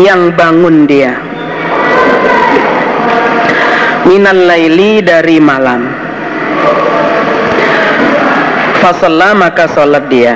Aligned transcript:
yang 0.00 0.32
bangun 0.32 0.88
dia 0.88 1.16
minal 4.08 4.38
laili 4.48 5.04
dari 5.04 5.38
malam 5.38 5.88
fasalla 8.82 9.36
maka 9.36 9.68
salat 9.70 10.06
dia 10.10 10.34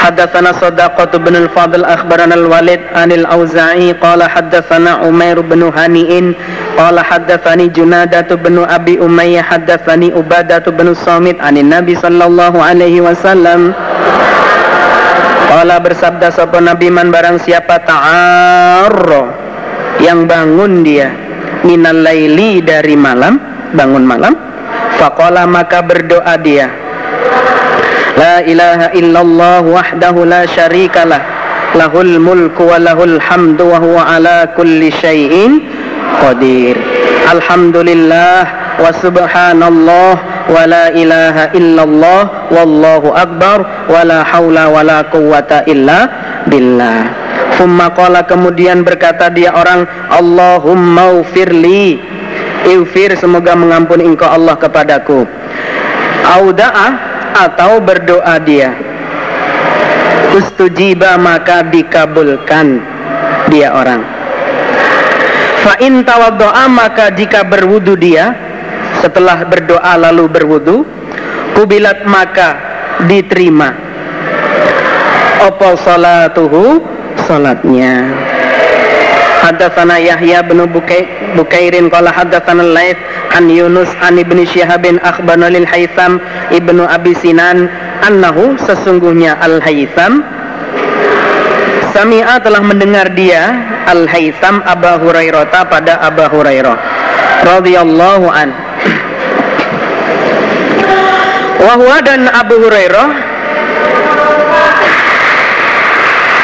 حدثنا 0.00 0.52
صداقة 0.52 1.12
بن 1.18 1.36
الفاضل 1.36 1.84
أخبرنا 1.84 2.34
الوالد 2.34 2.80
عن 2.96 3.12
الأوزاعي 3.12 3.92
قال 3.92 4.20
حدثنا 4.22 4.90
عمير 4.90 5.40
بن 5.40 5.62
هانئ 5.76 6.32
قال 6.78 7.00
حدثني 7.00 7.68
جنادة 7.68 8.34
بن 8.36 8.64
أبي 8.64 8.98
أمية 9.04 9.42
حدثني 9.42 10.12
عبادة 10.16 10.64
بن 10.72 10.88
الصامت 10.88 11.36
عن 11.40 11.56
النبي 11.58 11.94
صلى 11.96 12.24
الله 12.24 12.62
عليه 12.62 13.00
وسلم 13.00 13.72
Kala 15.65 15.81
bersabda 15.81 16.29
sapa 16.29 16.61
Nabi 16.61 16.93
man 16.93 17.09
barang 17.09 17.41
siapa 17.41 17.81
ta'arro 17.81 19.33
yang 19.97 20.29
bangun 20.29 20.85
dia 20.85 21.09
minal 21.65 22.05
laili 22.05 22.61
dari 22.61 22.93
malam 22.93 23.41
bangun 23.73 24.05
malam 24.05 24.37
faqala 25.01 25.49
maka 25.49 25.81
berdoa 25.81 26.37
dia 26.37 26.69
La 28.13 28.45
ilaha 28.45 28.93
illallah 28.93 29.65
wahdahu 29.65 30.29
la 30.29 30.45
syarikalah 30.45 31.25
lahul 31.73 32.13
mulku 32.21 32.69
wa 32.69 32.77
lahul 32.77 33.17
hamdu 33.17 33.65
wa 33.65 33.81
huwa 33.81 34.05
ala 34.05 34.53
kulli 34.53 34.93
syai'in 34.93 35.65
qadir. 36.21 36.77
Alhamdulillah 37.25 38.77
wa 38.77 38.85
subhanallah 39.01 40.34
ilaha 40.93 41.49
illallah 41.57 42.21
wallahu 42.53 43.13
akbar 43.15 43.89
wa 43.89 44.01
la 44.05 44.21
haula 44.21 44.69
wa 44.69 44.81
la 44.85 44.99
quwwata 45.09 45.65
illa 45.65 46.09
billah. 46.45 47.25
Thumma 47.55 47.93
qala 47.95 48.27
kemudian 48.27 48.83
berkata 48.83 49.31
dia 49.31 49.55
orang 49.55 49.87
Allahumma 50.11 51.23
ufirli 51.23 52.15
Iufir 52.65 53.13
semoga 53.13 53.53
mengampuni 53.53 54.09
engkau 54.09 54.25
Allah 54.25 54.57
kepadaku. 54.57 55.21
Auda'ah 56.25 56.91
atau 57.45 57.77
berdoa 57.77 58.41
dia. 58.41 58.73
Ustujiba 60.33 61.15
maka 61.21 61.61
dikabulkan 61.61 62.81
dia 63.53 63.69
orang. 63.69 64.01
Fa 65.61 65.77
in 65.77 66.01
tawaddo'a 66.01 66.65
maka 66.65 67.13
jika 67.13 67.45
berwudu 67.45 67.93
dia 67.93 68.33
Setelah 69.03 69.43
berdoa 69.47 69.93
lalu 69.99 70.25
berwudu 70.29 70.77
Kubilat 71.55 72.03
maka 72.03 72.59
diterima. 73.07 73.71
Opo 75.47 75.79
salatuhu? 75.79 76.83
Salatnya. 77.23 78.11
Haddatsana 79.39 79.95
Yahya 80.03 80.43
bin 80.43 80.67
Bukairin 80.67 81.87
qala 81.87 82.11
haddatsana 82.11 82.59
Laits 82.75 82.99
an 83.31 83.47
Yunus 83.47 83.87
an 84.03 84.19
Ibnu 84.19 84.43
Syihab 84.51 84.83
bin 84.83 84.99
akhbarana 84.99 85.47
lil 85.47 85.63
Haitsam 85.63 86.19
Ibnu 86.51 86.83
Abi 86.83 87.15
Sinan 87.15 87.71
annahu 88.03 88.59
sesungguhnya 88.59 89.39
Al 89.39 89.63
Haitsam 89.63 90.27
Sami'a 91.95 92.43
telah 92.43 92.59
mendengar 92.59 93.15
dia 93.15 93.55
Al 93.87 94.11
Haitsam 94.11 94.59
Abu 94.67 95.07
Hurairah 95.07 95.47
pada 95.71 96.03
Abu 96.03 96.27
Hurairah. 96.27 96.75
Radhiyallahu 97.47 98.27
an 98.27 98.64
Wahwa 101.55 102.03
dan 102.03 102.27
Abu 102.27 102.59
Hurairah 102.59 103.07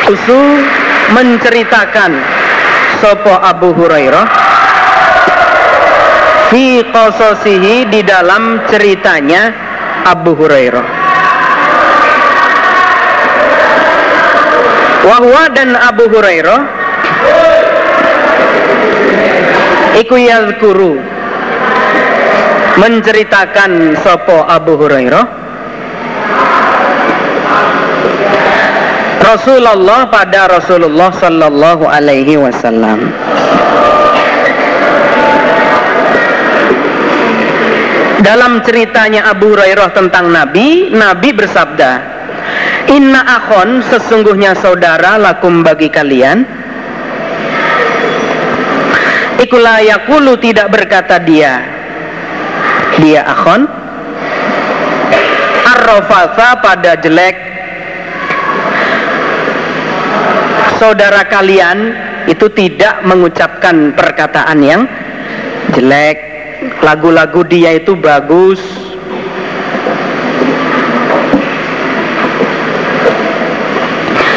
Usu 0.08 0.42
menceritakan 1.12 2.12
Sopo 3.04 3.36
Abu 3.36 3.76
Hurairah 3.76 4.26
Fi 6.52 6.84
qasasihi 6.84 7.88
di 7.88 8.04
dalam 8.04 8.60
ceritanya 8.68 9.56
Abu 10.04 10.36
Hurairah. 10.36 10.84
Wahwa 15.08 15.44
dan 15.56 15.80
Abu 15.80 16.12
Hurairah 16.12 16.60
Iku 19.96 20.16
yadhkuru 20.20 21.21
Menceritakan 22.80 24.00
Sopo 24.00 24.48
Abu 24.48 24.80
Hurairah 24.80 25.26
Rasulullah 29.22 30.12
pada 30.12 30.52
Rasulullah 30.52 31.08
Sallallahu 31.16 31.88
Alaihi 31.88 32.36
Wasallam. 32.36 33.12
Dalam 38.22 38.60
ceritanya 38.62 39.32
Abu 39.32 39.56
Hurairah 39.56 39.96
tentang 39.96 40.30
Nabi, 40.30 40.92
Nabi 40.92 41.32
bersabda, 41.32 41.92
Inna 42.92 43.24
akhon 43.24 43.82
sesungguhnya 43.88 44.52
saudara 44.60 45.16
lakum 45.16 45.64
bagi 45.64 45.88
kalian. 45.88 46.44
Ikulah 49.42 49.80
yakulu 49.82 50.38
tidak 50.38 50.70
berkata 50.70 51.18
dia, 51.24 51.81
dia 53.02 53.26
akhon. 53.26 53.66
Arrofasa 55.66 56.62
pada 56.62 56.94
jelek. 57.02 57.36
Saudara 60.78 61.26
kalian 61.26 61.94
itu 62.30 62.46
tidak 62.54 63.02
mengucapkan 63.06 63.98
perkataan 63.98 64.62
yang 64.62 64.82
jelek. 65.74 66.18
Lagu-lagu 66.86 67.42
dia 67.50 67.82
itu 67.82 67.98
bagus. 67.98 68.62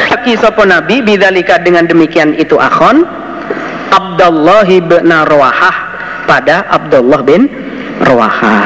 Aki 0.08 0.40
sopo 0.40 0.64
nabi 0.64 1.04
bidalika 1.04 1.60
dengan 1.60 1.84
demikian 1.84 2.32
itu 2.40 2.56
akhon. 2.56 3.04
Abdullah 3.92 4.64
bin 4.64 5.12
Rawahah 5.12 5.76
pada 6.24 6.64
Abdullah 6.72 7.20
bin 7.22 7.46
Rawahah 7.99 8.63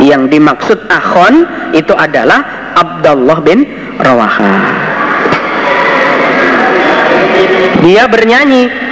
yang 0.00 0.26
dimaksud 0.32 0.90
akhon 0.90 1.46
itu 1.76 1.92
adalah 1.94 2.72
Abdullah 2.74 3.38
bin 3.44 3.66
Rawahah 4.00 4.62
dia 7.84 8.08
bernyanyi 8.08 8.84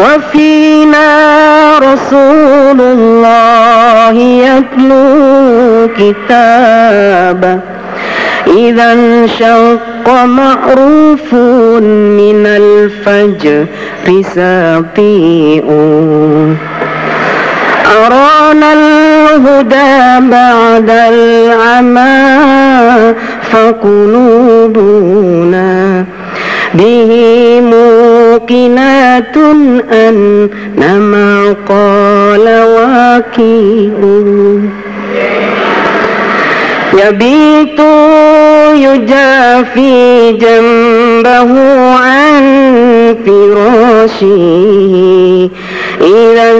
وفينا 0.00 1.08
رسول 1.78 2.80
الله 2.80 4.16
يتلو 4.16 5.08
كتابه 5.92 7.58
إذا 8.46 8.92
انشق 8.92 10.06
معروف 10.24 11.34
من 12.20 12.46
الفجر 12.46 13.66
ساطيء 14.34 15.68
أرانا 17.91 18.73
الهدى 18.73 20.27
بعد 20.31 20.89
العمى 20.89 22.35
فقلوبنا 23.51 25.25
به 26.73 27.11
موقنات 27.61 29.37
أن 29.93 30.49
ما 30.99 31.55
قال 31.69 32.45
واكيء 32.63 34.01
يبيت 36.93 37.79
يجافي 38.75 40.31
جنبه 40.31 41.51
عن 41.95 42.43
فراشه 43.25 44.35
إذا 46.01 46.57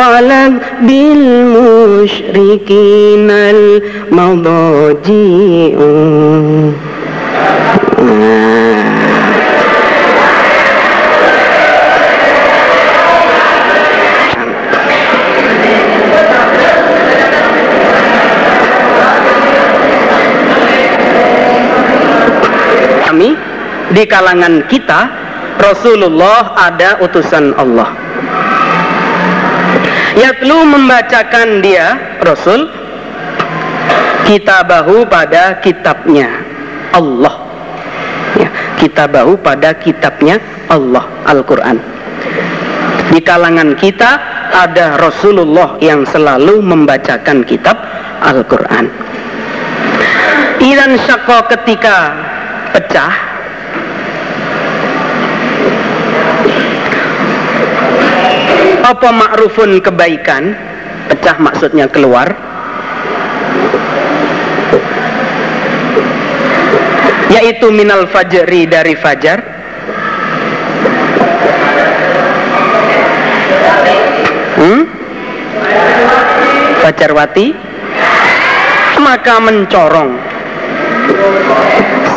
استثقلت 0.00 0.52
بالمشركين 0.80 1.30
المضاجيء 4.10 4.96
kami 23.06 23.32
di 23.96 24.02
kalangan 24.08 24.64
kita 24.68 25.08
Rasulullah 25.56 26.52
ada 26.58 27.00
utusan 27.00 27.56
Allah 27.56 27.99
Yatlu 30.11 30.67
membacakan 30.67 31.63
dia 31.63 32.19
Rasul 32.19 32.67
kitabahu 34.27 35.07
pada 35.07 35.59
kitabnya 35.63 36.27
Allah. 36.91 37.35
Ya, 38.35 38.49
kitabahu 38.75 39.39
pada 39.39 39.71
kitabnya 39.79 40.39
Allah 40.67 41.07
Al-Quran. 41.27 41.79
Di 43.11 43.19
kalangan 43.23 43.75
kita 43.75 44.11
ada 44.51 44.99
Rasulullah 44.99 45.79
yang 45.79 46.03
selalu 46.07 46.59
membacakan 46.59 47.47
kitab 47.47 47.79
Al-Quran. 48.23 48.91
Iran 50.61 50.93
syakko 51.07 51.47
ketika 51.55 52.13
pecah 52.75 53.30
apa 58.91 59.07
ma'rufun 59.07 59.79
kebaikan? 59.79 60.51
Pecah 61.07 61.39
maksudnya 61.39 61.87
keluar. 61.87 62.27
Yaitu 67.31 67.71
minal 67.71 68.11
fajri 68.11 68.67
dari 68.67 68.99
fajar. 68.99 69.39
Hmm? 74.59 74.83
Fajarwati 76.83 77.47
maka 78.99 79.35
mencorong. 79.39 80.11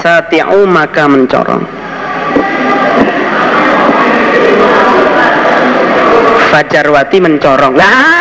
Sati'u 0.03 0.67
maka 0.67 1.06
mencorong 1.09 1.84
Fajarwati 6.55 7.19
mencorong 7.19 7.75
lah 7.75 8.15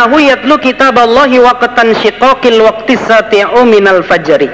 annahu 0.00 0.16
yatlu 0.18 0.56
kitaballahi 0.58 1.38
waqtan 1.44 1.92
syiqaqil 1.92 2.58
waqti 2.64 2.96
sati'u 2.96 3.62
minal 3.68 4.00
fajri. 4.00 4.48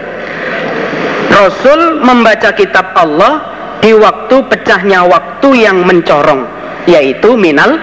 Rasul 1.30 2.02
membaca 2.02 2.50
kitab 2.50 2.90
Allah 2.98 3.46
di 3.78 3.94
waktu 3.94 4.42
pecahnya 4.50 5.06
waktu 5.06 5.48
yang 5.54 5.86
mencorong 5.86 6.44
yaitu 6.90 7.38
minal 7.38 7.78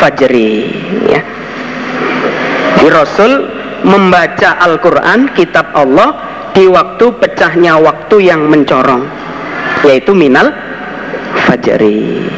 fajri 0.00 0.72
ya. 1.12 1.41
Di 2.80 2.88
Rasul 2.88 3.32
membaca 3.82 4.56
Al-Qur'an 4.62 5.34
kitab 5.34 5.74
Allah 5.74 6.10
di 6.52 6.68
waktu 6.68 7.06
pecahnya 7.18 7.80
waktu 7.80 8.16
yang 8.22 8.46
mencorong 8.46 9.04
yaitu 9.82 10.14
minal 10.14 10.52
fajri. 11.48 12.28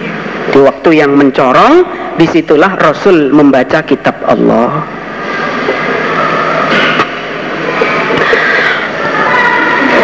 Di 0.51 0.59
waktu 0.63 0.91
yang 1.03 1.15
mencorong 1.19 1.85
di 2.17 2.27
situlah 2.31 2.79
Rasul 2.79 3.35
membaca 3.35 3.83
kitab 3.83 4.23
Allah 4.23 4.87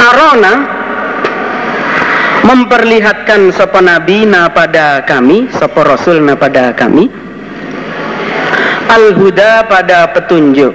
Arona 0.01 0.55
memperlihatkan 2.51 3.53
sopo 3.55 3.79
nabi 3.79 4.27
na 4.27 4.51
pada 4.51 5.05
kami 5.05 5.47
sopo 5.55 5.85
rasul 5.87 6.25
na 6.25 6.35
pada 6.35 6.73
kami 6.75 7.07
al 8.91 9.15
huda 9.15 9.71
pada 9.71 10.11
petunjuk. 10.11 10.75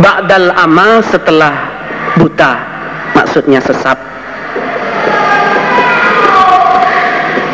Ba'dal 0.00 0.52
ama 0.56 1.00
setelah 1.04 1.54
buta 2.20 2.60
maksudnya 3.16 3.60
sesat. 3.64 3.96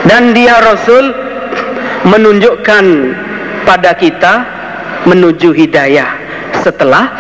Dan 0.07 0.31
dia 0.31 0.63
Rasul 0.63 1.11
menunjukkan 2.07 2.85
pada 3.67 3.91
kita 3.99 4.47
menuju 5.07 5.51
hidayah 5.51 6.07
setelah 6.63 7.11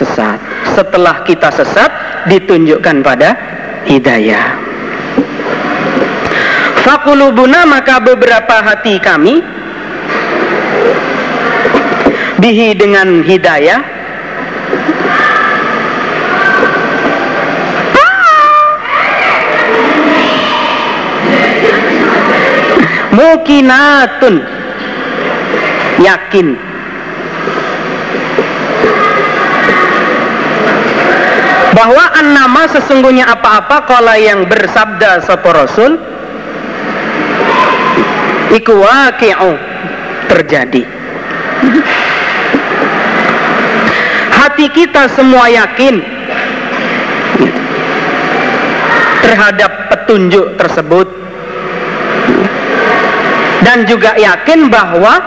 sesat. 0.00 0.40
Setelah 0.72 1.24
kita 1.28 1.52
sesat 1.52 1.90
ditunjukkan 2.32 3.04
pada 3.04 3.36
hidayah 3.84 4.67
fakulubuna 6.82 7.66
maka 7.66 7.98
beberapa 8.02 8.62
hati 8.62 8.98
kami 9.02 9.40
bihi 12.38 12.74
dengan 12.78 13.22
hidayah 13.26 13.98
mukinatun 23.18 24.46
yakin. 25.98 26.54
Bahwa 31.74 32.04
an 32.10 32.34
nama 32.34 32.66
sesungguhnya 32.74 33.28
apa-apa 33.30 33.86
kalau 33.86 34.16
yang 34.18 34.50
bersabda 34.50 35.22
sapa 35.22 35.50
rasul 35.54 35.98
iku 38.52 38.72
waqi'u. 38.80 39.52
Terjadi. 40.28 40.82
Hati 44.28 44.66
kita 44.70 45.08
semua 45.16 45.48
yakin 45.48 46.04
terhadap 49.24 49.88
petunjuk 49.88 50.56
tersebut. 50.60 51.08
Dan 53.64 53.84
juga 53.88 54.14
yakin 54.16 54.68
bahwa 54.68 55.20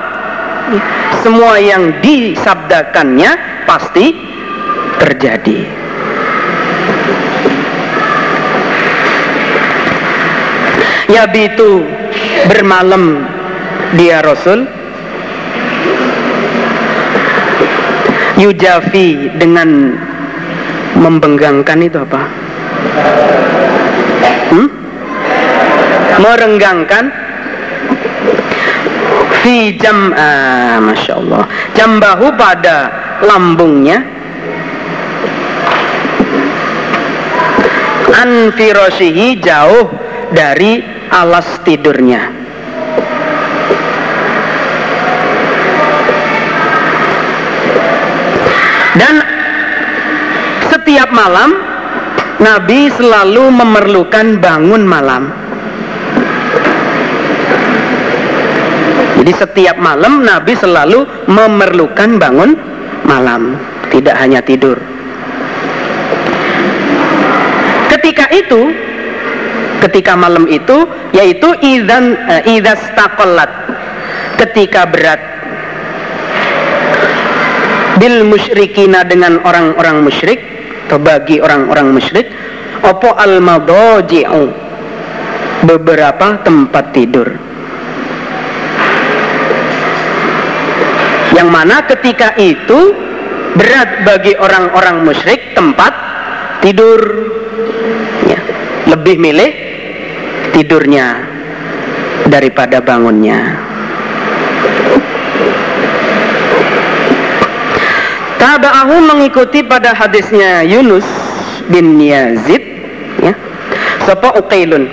semua 1.22 1.60
yang 1.62 1.94
disabdakannya 2.02 3.66
pasti 3.66 4.16
terjadi. 5.02 5.60
Ya 11.12 11.28
bitu 11.28 11.84
bermalam 12.48 13.26
dia 13.96 14.24
Rasul 14.24 14.68
Yujafi 18.40 19.38
dengan 19.38 19.94
membenggangkan 20.98 21.78
itu 21.86 21.98
apa? 22.02 22.22
Hmm? 24.50 24.68
Merenggangkan 26.18 27.06
fi 29.42 29.74
jam 29.78 30.14
ah, 30.14 30.78
masya 30.78 31.18
Allah 31.18 31.44
jambahu 31.74 32.30
pada 32.38 32.94
lambungnya 33.26 34.06
an 38.22 38.54
firosihi 38.54 39.42
jauh 39.42 39.90
dari 40.30 41.01
alas 41.12 41.48
tidurnya 41.68 42.32
dan 48.96 49.22
setiap 50.72 51.12
malam 51.12 51.60
Nabi 52.42 52.90
selalu 52.98 53.54
memerlukan 53.54 54.42
bangun 54.42 54.82
malam 54.88 55.42
Jadi 59.22 59.38
setiap 59.38 59.78
malam 59.78 60.26
Nabi 60.26 60.58
selalu 60.58 61.06
memerlukan 61.30 62.18
bangun 62.18 62.58
malam, 63.06 63.54
tidak 63.94 64.18
hanya 64.18 64.42
tidur. 64.42 64.82
Ketika 67.86 68.34
itu, 68.34 68.74
ketika 69.82 70.14
malam 70.14 70.46
itu, 70.46 70.86
yaitu 71.12 71.50
idan 71.66 72.16
uh, 72.16 72.42
idastakolat, 72.46 73.50
ketika 74.38 74.86
berat. 74.86 75.22
Bil 78.00 78.26
musyrikina 78.26 79.06
dengan 79.06 79.44
orang-orang 79.46 80.02
musyrik 80.02 80.40
atau 80.88 80.98
bagi 80.98 81.38
orang-orang 81.38 81.94
musyrik 81.94 82.28
opo 82.82 83.14
al 83.14 83.38
madoji'u 83.44 84.44
beberapa 85.70 86.42
tempat 86.42 86.86
tidur. 86.98 87.30
Yang 91.32 91.48
mana 91.48 91.86
ketika 91.88 92.36
itu 92.42 92.92
berat 93.56 94.04
bagi 94.04 94.34
orang-orang 94.36 95.06
musyrik 95.06 95.54
tempat 95.54 95.94
tidur. 96.60 97.00
Ya, 98.28 98.40
lebih 98.90 99.16
milih 99.16 99.52
tidurnya 100.54 101.24
daripada 102.28 102.80
bangunnya 102.84 103.58
Taba'ahu 108.42 109.06
mengikuti 109.06 109.62
pada 109.62 109.94
hadisnya 109.94 110.66
Yunus 110.66 111.06
bin 111.70 112.02
Yazid 112.02 112.62
ya. 113.22 113.38
Sapa 114.02 114.34
Uqailun 114.34 114.90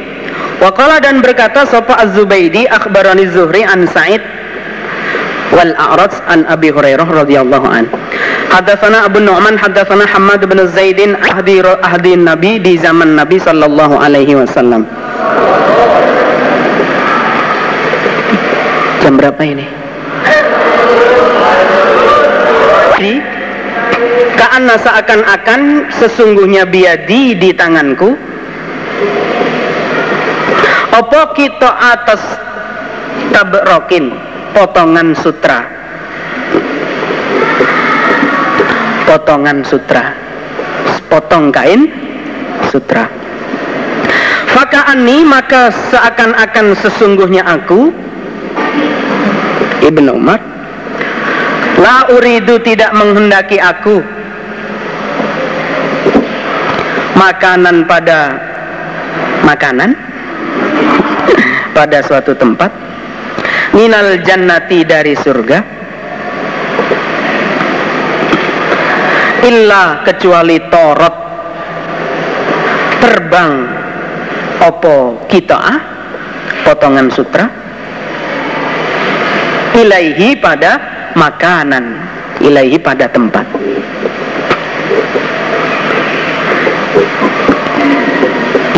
Waqala 0.59 0.99
dan 0.99 1.23
berkata 1.23 1.63
sapa 1.65 1.97
Az-Zubaidi 2.03 2.67
akhbarani 2.67 3.31
Zuhri 3.31 3.63
an 3.63 3.87
Sa'id 3.87 4.21
wal 5.55 5.71
A'raj 5.79 6.19
an 6.27 6.45
Abi 6.51 6.69
Hurairah 6.75 7.07
radhiyallahu 7.07 7.67
an. 7.67 7.87
Hadatsana 8.51 9.07
Abu 9.07 9.23
Nu'man 9.23 9.55
hadatsana 9.55 10.05
Hammad 10.11 10.43
bin 10.51 10.59
Zaidin 10.67 11.15
ahdi 11.15 11.63
ahdi 11.63 12.19
Nabi 12.19 12.59
di 12.59 12.75
zaman 12.75 13.15
Nabi 13.15 13.39
sallallahu 13.39 14.03
alaihi 14.03 14.35
wasallam. 14.35 14.83
Jam 19.03 19.15
berapa 19.17 19.41
ini? 19.41 19.67
Ka'anna 24.39 24.75
seakan-akan 24.79 25.91
sesungguhnya 25.97 26.67
biadi 26.67 27.39
di 27.39 27.51
tanganku. 27.55 28.19
Apa 30.93 31.31
kita 31.35 31.71
atas 31.73 32.21
tabrokin 33.31 34.13
potongan 34.51 35.15
sutra? 35.15 35.63
Potongan 39.07 39.63
sutra. 39.63 40.15
Potong 41.09 41.49
kain 41.49 41.89
sutra 42.69 43.28
Faka'ani 44.79 45.27
maka 45.27 45.75
seakan-akan 45.91 46.71
sesungguhnya 46.79 47.43
aku 47.43 47.91
Ibnu 49.83 50.15
Umar 50.15 50.39
La 51.83 52.07
uridu 52.15 52.63
tidak 52.63 52.95
menghendaki 52.95 53.59
aku 53.59 53.99
Makanan 57.19 57.91
pada 57.91 58.39
Makanan 59.43 59.99
pada 61.83 61.99
suatu 62.07 62.39
tempat 62.39 62.71
minal 63.75 64.23
jannati 64.23 64.87
dari 64.87 65.19
surga 65.19 65.59
illa 69.43 70.07
kecuali 70.07 70.63
torot 70.71 71.15
terbang 73.03 73.79
opo 74.63 75.23
kita 75.31 75.57
ah? 75.59 75.79
Potongan 76.67 77.09
sutra. 77.09 77.47
Ilaihi 79.79 80.37
pada 80.37 80.77
makanan 81.15 81.85
ilaihi 82.43 82.79
pada 82.79 83.07
tempat. 83.11 83.47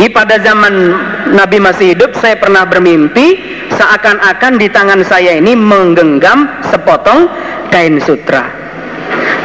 Di 0.01 0.09
pada 0.09 0.41
zaman 0.41 0.97
Nabi 1.37 1.61
masih 1.61 1.93
hidup, 1.93 2.17
saya 2.17 2.33
pernah 2.41 2.65
bermimpi 2.65 3.37
seakan-akan 3.77 4.57
di 4.57 4.73
tangan 4.73 5.05
saya 5.05 5.37
ini 5.37 5.53
menggenggam 5.53 6.49
sepotong 6.73 7.29
kain 7.69 8.01
sutra. 8.01 8.49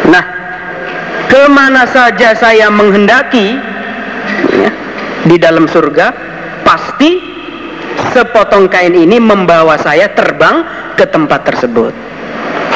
Nah, 0.07 0.23
ke 1.27 1.43
mana 1.51 1.83
saja 1.91 2.31
saya 2.31 2.71
menghendaki 2.71 3.59
di 5.25 5.35
dalam 5.41 5.65
surga, 5.65 6.07
pasti 6.61 7.19
sepotong 8.13 8.69
kain 8.69 8.93
ini 8.93 9.17
membawa 9.17 9.75
saya 9.81 10.13
terbang 10.13 10.63
ke 10.93 11.05
tempat 11.09 11.43
tersebut. 11.49 11.93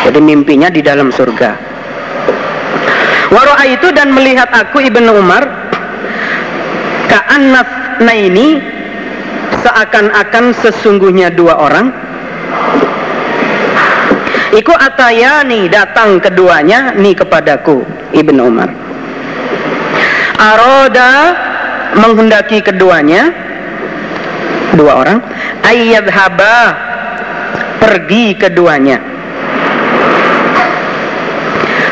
Jadi 0.03 0.20
mimpinya 0.20 0.68
di 0.68 0.82
dalam 0.82 1.13
surga. 1.13 1.70
Waro'a 3.29 3.65
itu 3.70 3.94
dan 3.94 4.10
melihat 4.10 4.50
aku 4.50 4.82
Ibnu 4.82 5.22
Umar 5.22 5.46
ka'annaf 7.06 8.01
ini 8.10 8.58
seakan-akan 9.62 10.56
sesungguhnya 10.56 11.34
dua 11.34 11.60
orang 11.60 11.91
Iku 14.50 14.74
atayani 14.74 15.70
datang 15.70 16.18
keduanya 16.18 16.98
ni 16.98 17.13
kepadaku 17.13 17.86
Ibn 18.18 18.38
Umar 18.41 18.70
Aroda 20.41 21.13
menghendaki 21.98 22.62
keduanya 22.62 23.34
dua 24.77 25.01
orang 25.01 25.19
ayat 25.65 26.05
haba 26.10 26.58
pergi 27.79 28.38
keduanya. 28.38 28.98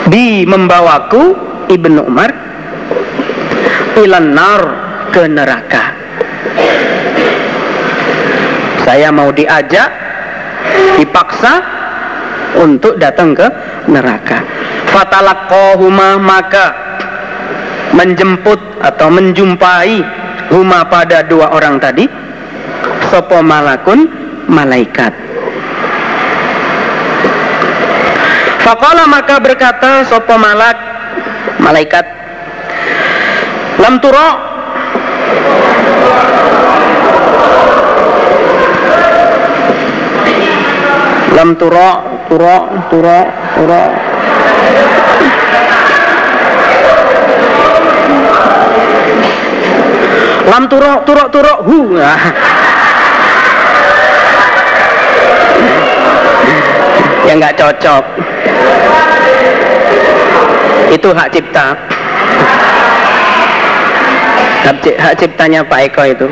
Bi 0.07 0.47
membawaku 0.47 1.35
Ibnu 1.67 2.07
Umar 2.07 2.31
ilan 3.99 4.27
nar 4.31 4.61
ke 5.11 5.23
neraka. 5.27 5.83
Saya 8.87 9.11
mau 9.11 9.35
diajak 9.35 9.91
dipaksa 10.95 11.59
untuk 12.55 12.95
datang 12.95 13.35
ke 13.35 13.47
neraka. 13.91 14.47
Fatalakohuma 14.95 16.15
maka 16.23 16.86
menjemput 17.95 18.59
atau 18.83 19.07
menjumpai 19.11 20.03
huma 20.51 20.87
pada 20.87 21.23
dua 21.23 21.51
orang 21.51 21.79
tadi 21.79 22.07
sopo 23.11 23.39
malakun 23.43 24.07
malaikat. 24.47 25.11
Fakola 28.67 29.07
maka 29.07 29.39
berkata 29.39 30.03
sopo 30.11 30.35
malak 30.35 30.75
malaikat 31.63 32.03
lam 33.77 33.95
turo 34.01 34.29
lam 41.37 41.49
tura 41.55 41.89
tura 42.27 42.55
tura 42.89 43.19
tura 43.55 43.83
lam 50.47 50.63
tura 50.71 51.03
tura 51.03 51.27
tura 51.27 51.53
hu. 51.61 51.99
Ya 57.27 57.33
nggak 57.35 57.59
cocok. 57.59 58.03
Itu 60.87 61.11
hak 61.11 61.29
cipta. 61.35 61.75
Hak 64.99 65.15
ciptanya 65.19 65.63
Pak 65.67 65.91
Eko 65.91 66.03
itu. 66.07 66.27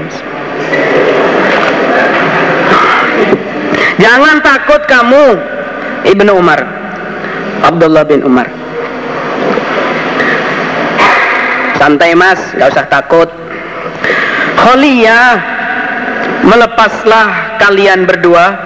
Jangan 4.00 4.40
takut 4.40 4.82
kamu 4.88 5.40
Ibnu 6.08 6.32
Umar. 6.40 6.64
Abdullah 7.64 8.04
bin 8.08 8.24
Umar. 8.24 8.48
Santai 11.76 12.16
mas, 12.16 12.40
gak 12.56 12.72
usah 12.72 12.88
takut 12.88 13.28
Kholiyah 14.66 15.38
Melepaslah 16.42 17.62
kalian 17.62 18.10
berdua 18.10 18.58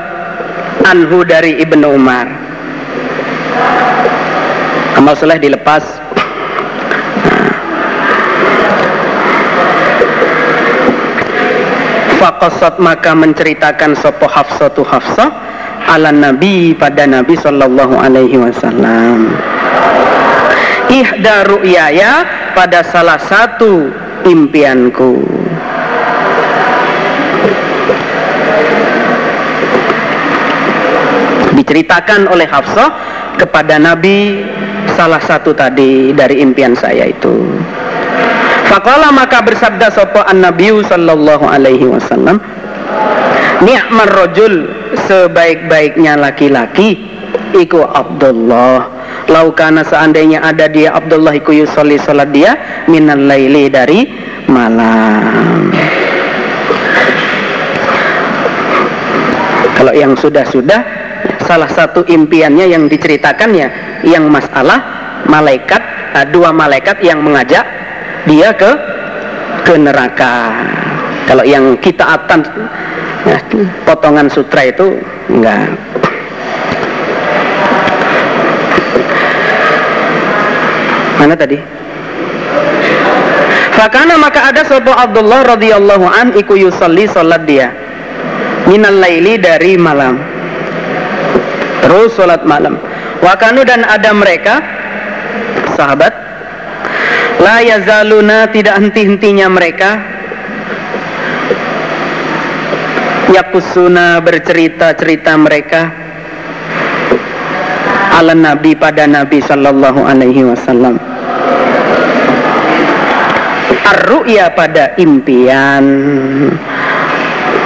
Anhu 0.87 1.27
dari 1.27 1.59
Ibnu 1.59 1.91
Umar 1.91 2.23
Amal 4.95 5.19
soleh 5.19 5.35
dilepas 5.43 5.83
Fakosot 12.19 12.79
maka 12.79 13.11
menceritakan 13.15 13.99
sopo 13.99 14.27
tu 14.71 14.83
Hafsah 14.87 15.31
ala 15.87 16.11
Nabi 16.11 16.75
pada 16.75 17.07
Nabi 17.07 17.39
Sallallahu 17.39 17.95
Alaihi 17.95 18.35
Wasallam. 18.35 19.31
Ihda 20.91 21.47
ru'yaya 21.47 22.27
pada 22.51 22.83
salah 22.83 23.23
satu 23.23 23.87
impianku. 24.27 25.38
Diceritakan 31.69 32.25
oleh 32.33 32.49
Hafsah 32.49 32.89
kepada 33.37 33.77
Nabi 33.77 34.41
salah 34.97 35.21
satu 35.21 35.53
tadi 35.53 36.09
dari 36.17 36.41
impian 36.41 36.73
saya 36.73 37.05
itu. 37.05 37.45
Faqala 38.65 39.13
maka 39.13 39.45
bersabda 39.45 39.93
sapa 39.93 40.25
an-nabiy 40.25 40.81
sallallahu 40.81 41.45
alaihi 41.45 41.85
wasallam 41.85 42.41
Ni'mar 43.61 44.09
rajul 44.09 44.65
sebaik-baiknya 45.05 46.17
laki-laki 46.17 47.05
iku 47.53 47.85
Abdullah 47.85 48.89
laukana 49.29 49.85
seandainya 49.85 50.41
ada 50.41 50.65
dia 50.65 50.97
Abdullah 50.97 51.37
iku 51.37 51.53
yusolli 51.53 52.01
salat 52.01 52.33
dia 52.33 52.57
minal 52.89 53.21
laili 53.29 53.69
dari 53.69 54.09
malam 54.49 55.69
kalau 59.77 59.93
yang 59.93 60.17
sudah-sudah 60.17 61.08
salah 61.49 61.65
satu 61.73 62.05
impiannya 62.05 62.69
yang 62.69 62.85
diceritakannya 62.85 63.67
yang 64.05 64.29
masalah 64.29 64.77
malaikat 65.25 65.81
dua 66.29 66.53
malaikat 66.53 67.01
yang 67.01 67.25
mengajak 67.25 67.65
dia 68.29 68.53
ke 68.53 68.69
ke 69.65 69.73
neraka. 69.73 70.53
Kalau 71.25 71.41
yang 71.45 71.73
kita 71.81 72.05
atan 72.05 72.45
ya, 73.25 73.37
potongan 73.85 74.29
sutra 74.29 74.69
itu 74.69 75.01
enggak. 75.29 75.73
Mana 81.17 81.33
tadi? 81.35 81.57
Fakana 83.75 84.15
maka 84.17 84.49
ada 84.49 84.61
sopo 84.65 84.89
Abdullah 84.91 85.55
radhiyallahu 85.57 86.05
an 86.07 86.33
iku 86.33 86.57
yusalli 86.57 87.05
salat 87.09 87.45
dia. 87.45 87.69
Minal 88.65 89.01
laili 89.01 89.37
dari 89.37 89.77
malam. 89.77 90.38
Terus 91.89 92.13
salat 92.13 92.45
malam. 92.45 92.77
Wakanu 93.25 93.65
dan 93.65 93.81
ada 93.81 94.13
mereka 94.13 94.61
sahabat 95.73 96.13
la 97.41 97.65
yazaluna 97.65 98.45
tidak 98.53 98.77
henti-hentinya 98.77 99.49
mereka. 99.49 99.97
Yakusuna 103.33 104.21
bercerita-cerita 104.21 105.33
mereka. 105.33 105.89
Ala 108.21 108.37
nabi 108.37 108.77
pada 108.77 109.09
nabi 109.09 109.41
sallallahu 109.41 110.05
alaihi 110.05 110.45
wasallam. 110.45 111.01
Ar-ru'ya 113.89 114.53
pada 114.53 114.93
impian. 115.01 115.85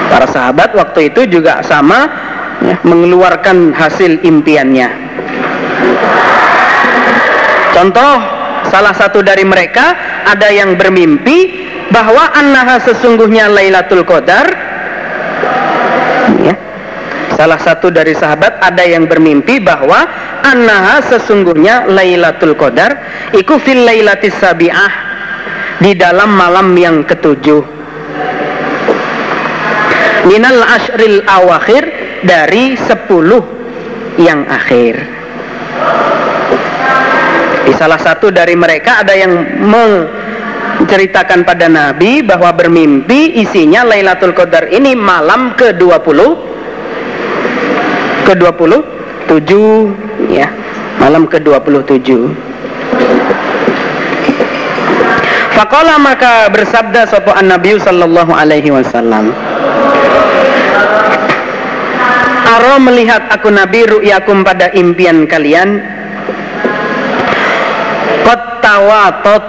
Para 0.07 0.31
sahabat 0.31 0.71
waktu 0.79 1.11
itu 1.11 1.27
juga 1.27 1.59
sama 1.67 2.07
ya, 2.63 2.75
mengeluarkan 2.87 3.75
hasil 3.75 4.23
impiannya. 4.23 4.89
Contoh 7.73 8.13
salah 8.69 8.93
satu 8.95 9.19
dari 9.25 9.43
mereka 9.43 9.97
ada 10.29 10.47
yang 10.49 10.79
bermimpi 10.79 11.67
bahwa 11.89 12.31
annaha 12.33 12.79
sesungguhnya 12.81 13.51
Lailatul 13.51 14.05
Qadar. 14.07 14.47
Ya, 16.41 16.55
salah 17.35 17.59
satu 17.59 17.91
dari 17.91 18.15
sahabat 18.15 18.63
ada 18.63 18.83
yang 18.87 19.05
bermimpi 19.05 19.59
bahwa 19.59 20.07
annaha 20.41 21.03
sesungguhnya 21.05 21.89
Lailatul 21.91 22.55
Qadar 22.55 22.97
iku 23.35 23.59
fil 23.59 23.83
lailatis 23.83 24.33
sabi'ah 24.39 24.93
di 25.83 25.91
dalam 25.97 26.31
malam 26.33 26.71
yang 26.79 27.03
ketujuh. 27.03 27.61
Minal 30.23 30.63
ashril 30.63 31.19
awakhir 31.27 31.83
dari 32.23 32.75
sepuluh 32.79 33.43
yang 34.17 34.47
akhir 34.47 34.95
di 37.63 37.73
salah 37.75 37.99
satu 37.99 38.27
dari 38.27 38.55
mereka 38.59 39.03
ada 39.03 39.15
yang 39.15 39.31
menceritakan 39.63 41.47
pada 41.47 41.71
Nabi 41.71 42.19
bahwa 42.19 42.51
bermimpi 42.51 43.39
isinya 43.39 43.87
Lailatul 43.87 44.35
Qadar 44.35 44.67
ini 44.67 44.95
malam 44.95 45.55
ke-20 45.55 46.19
ke-27 48.27 49.51
ya 50.31 50.47
malam 50.99 51.23
ke-27 51.27 52.11
Fakola 55.53 56.01
maka 56.01 56.49
bersabda 56.49 57.05
sopoan 57.05 57.45
Nabi 57.45 57.77
Sallallahu 57.77 58.33
Alaihi 58.33 58.73
Wasallam. 58.73 59.29
Aro 62.53 62.77
melihat 62.77 63.33
aku 63.33 63.49
Nabi 63.49 63.81
ru'yakum 63.89 64.45
pada 64.45 64.69
impian 64.77 65.25
kalian. 65.25 65.81
Kotawatot 68.21 69.43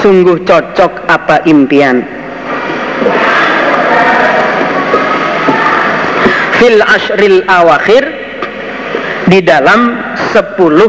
Sungguh 0.00 0.40
cocok 0.48 1.04
apa 1.12 1.44
impian? 1.44 2.00
Fil 6.56 6.80
ashril 6.80 7.44
awakhir 7.44 8.08
Di 9.28 9.44
dalam 9.44 10.00
sepuluh 10.32 10.88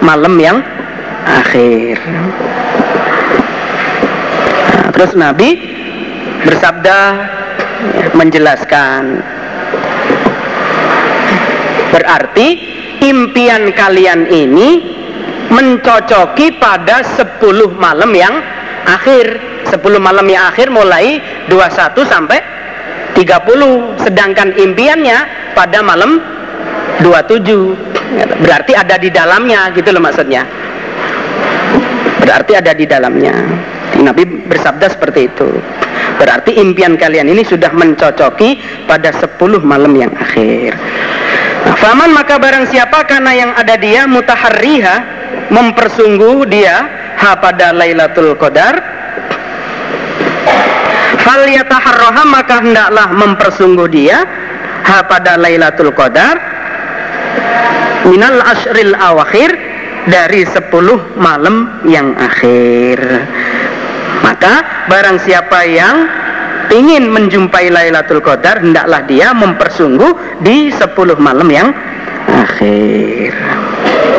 malam 0.00 0.32
yang 0.40 0.64
akhir. 1.28 2.00
Terus 4.96 5.12
Nabi 5.12 5.60
bersabda 6.48 6.98
menjelaskan 8.16 9.20
berarti 11.92 12.48
impian 13.04 13.70
kalian 13.72 14.28
ini 14.28 14.70
mencocoki 15.48 16.60
pada 16.60 17.02
10 17.04 17.40
malam 17.76 18.10
yang 18.12 18.34
akhir. 18.84 19.26
10 19.68 20.00
malam 20.00 20.24
yang 20.24 20.48
akhir 20.48 20.72
mulai 20.72 21.20
21 21.52 22.04
sampai 22.08 22.40
30 23.12 24.00
sedangkan 24.00 24.56
impiannya 24.56 25.18
pada 25.52 25.84
malam 25.84 26.22
27 27.04 28.40
berarti 28.40 28.72
ada 28.72 28.96
di 28.96 29.12
dalamnya 29.12 29.68
gitu 29.76 29.92
loh 29.92 30.00
maksudnya. 30.00 30.46
Berarti 32.24 32.52
ada 32.56 32.72
di 32.76 32.84
dalamnya. 32.84 33.34
Nabi 33.98 34.24
bersabda 34.24 34.86
seperti 34.92 35.32
itu. 35.32 35.48
Berarti 36.18 36.58
impian 36.58 36.98
kalian 36.98 37.30
ini 37.30 37.42
sudah 37.46 37.70
mencocoki 37.72 38.58
pada 38.84 39.14
10 39.14 39.38
malam 39.62 39.92
yang 39.96 40.12
akhir. 40.12 40.76
Faman 41.76 42.16
maka 42.16 42.40
barang 42.40 42.72
siapa 42.72 43.04
karena 43.04 43.32
yang 43.36 43.52
ada 43.52 43.76
dia 43.76 44.08
mutaharriha 44.08 44.96
mempersungguh 45.52 46.48
dia 46.48 46.76
ha 47.20 47.36
pada 47.36 47.76
Lailatul 47.76 48.32
Qadar 48.40 48.80
fal 51.20 51.44
yataharraha 51.44 52.22
maka 52.24 52.64
hendaklah 52.64 53.12
mempersungguh 53.12 53.88
dia 53.92 54.24
ha 54.88 55.04
pada 55.04 55.36
Lailatul 55.36 55.92
Qadar 55.92 56.40
minal 58.08 58.40
asril 58.40 58.96
awakhir 58.96 59.50
dari 60.08 60.42
10 60.48 60.72
malam 61.20 61.84
yang 61.84 62.16
akhir. 62.16 62.98
Maka 64.24 64.86
barang 64.88 65.18
siapa 65.22 65.68
yang 65.68 65.96
ingin 66.72 67.08
menjumpai 67.08 67.72
Lailatul 67.72 68.20
Qadar 68.20 68.60
hendaklah 68.60 69.04
dia 69.04 69.32
mempersungguh 69.32 70.42
di 70.42 70.72
10 70.72 70.94
malam 71.18 71.48
yang 71.48 71.68
akhir. 72.28 73.32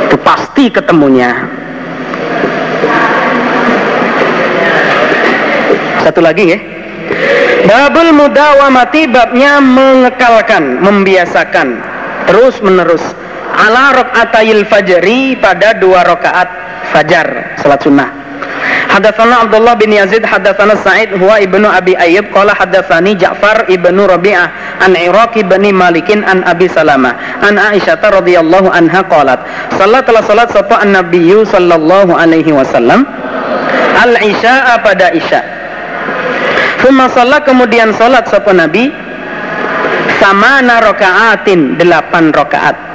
Itu 0.09 0.17
pasti 0.21 0.73
ketemunya. 0.73 1.31
Satu 6.03 6.19
lagi 6.23 6.43
ya. 6.49 6.59
Babul 7.59 8.15
mudawamati 8.15 9.09
babnya 9.12 9.59
mengekalkan, 9.59 10.79
membiasakan 10.79 11.67
terus 12.29 12.62
menerus 12.62 13.01
ala 13.57 13.91
rakaatayil 13.97 14.63
fajri 14.69 15.35
pada 15.41 15.75
dua 15.75 16.05
rakaat 16.05 16.47
fajar 16.93 17.57
salat 17.59 17.81
sunnah 17.81 18.18
Hadatsana 18.89 19.45
Abdullah 19.45 19.78
bin 19.78 19.93
Yazid 19.93 20.25
hadatsana 20.25 20.73
Sa'id 20.82 21.13
huwa 21.13 21.38
ibnu 21.38 21.69
Abi 21.69 21.93
Ayyub 21.93 22.34
qala 22.34 22.58
hadatsani 22.58 23.13
Ja'far 23.13 23.69
ibnu 23.69 24.10
Rabi'ah 24.10 24.82
an 24.82 24.97
Iraq 24.97 25.38
bin 25.45 25.63
Malikin 25.78 26.25
an 26.25 26.41
Abi 26.41 26.65
Salamah 26.65 27.13
an 27.45 27.62
Aisyah 27.62 28.02
radhiyallahu 28.02 28.73
anha 28.73 29.06
qalat 29.06 29.45
Salatlah 29.78 30.25
salat 30.25 30.49
sapa 30.49 30.82
an-nabiyyu 30.82 31.45
sallallahu 31.45 32.17
alaihi 32.17 32.49
wasallam 32.49 33.06
al-isya'a 33.99 34.82
pada 34.82 35.13
isya. 35.13 35.41
Thumma 36.82 37.13
salat 37.13 37.45
kemudian 37.45 37.93
salat 37.93 38.25
sapa 38.25 38.58
Nabi 38.58 38.89
sama 40.17 40.65
rokaatin 40.65 41.78
delapan 41.78 42.34
rokaat 42.34 42.89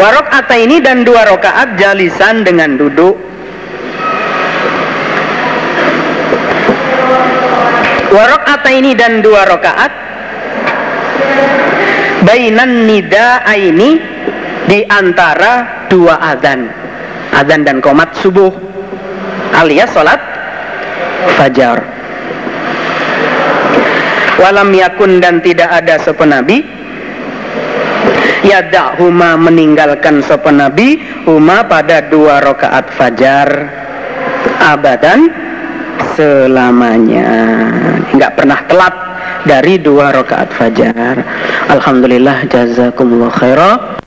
Warok 0.00 0.32
ata 0.32 0.56
ini 0.56 0.80
dan 0.80 1.04
dua 1.04 1.28
rokaat 1.28 1.76
jalisan 1.76 2.40
dengan 2.40 2.80
duduk. 2.80 3.20
Warok 8.08 8.42
ata 8.48 8.70
ini 8.72 8.96
dan 8.96 9.20
dua 9.20 9.44
rokaat 9.44 9.92
Bainan 12.20 12.84
nida 12.84 13.44
ini 13.56 13.96
di 14.68 14.84
antara 14.84 15.88
dua 15.88 16.20
adzan, 16.20 16.68
adzan 17.32 17.64
dan 17.64 17.80
komat 17.80 18.12
subuh, 18.20 18.52
alias 19.56 19.88
sholat 19.88 20.20
fajar. 21.40 21.80
Walam 24.36 24.68
yakun 24.76 25.20
dan 25.20 25.40
tidak 25.40 25.68
ada 25.72 25.96
sopan 26.04 26.36
nabi 28.40 28.96
huma 28.96 29.36
meninggalkan 29.36 30.24
sopan 30.24 30.64
nabi 30.64 31.00
huma 31.28 31.64
pada 31.68 32.08
dua 32.08 32.40
rakaat 32.40 32.88
fajar. 32.96 33.48
Abadan 34.60 35.28
selamanya. 36.16 37.28
Nggak 38.16 38.32
pernah 38.36 38.60
telat 38.68 38.94
dari 39.44 39.76
dua 39.80 40.12
rakaat 40.12 40.48
fajar. 40.56 41.20
Alhamdulillah 41.68 42.48
jazakumullah 42.48 43.32
khairah 43.32 43.99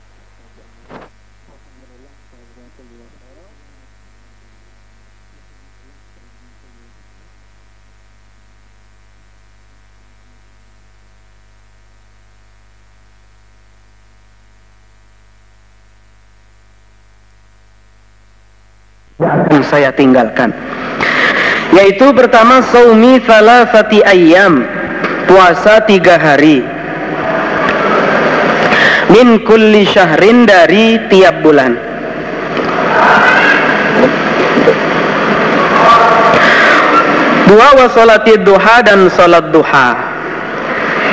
saya 19.74 19.90
tinggalkan. 19.90 20.54
Yaitu 21.74 22.14
pertama 22.14 22.62
saumi 22.70 23.18
thalathati 23.18 24.06
ayyam. 24.06 24.62
Puasa 25.26 25.82
tiga 25.82 26.14
hari. 26.14 26.62
Min 29.10 29.42
kulli 29.42 29.82
syahrin 29.82 30.46
dari 30.46 31.02
tiap 31.10 31.42
bulan. 31.42 31.74
Dua 37.50 37.68
wa 37.74 37.86
salati 37.90 38.38
duha 38.38 38.76
dan 38.86 39.10
salat 39.10 39.50
duha. 39.50 39.88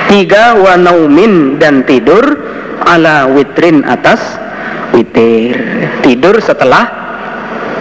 Tiga 0.05 0.53
wa 0.53 0.77
naumin 0.77 1.57
dan 1.57 1.81
tidur 1.87 2.21
ala 2.85 3.25
witrin 3.25 3.81
atas 3.89 4.21
witir. 4.93 5.55
Tidur 6.03 6.37
setelah 6.43 7.00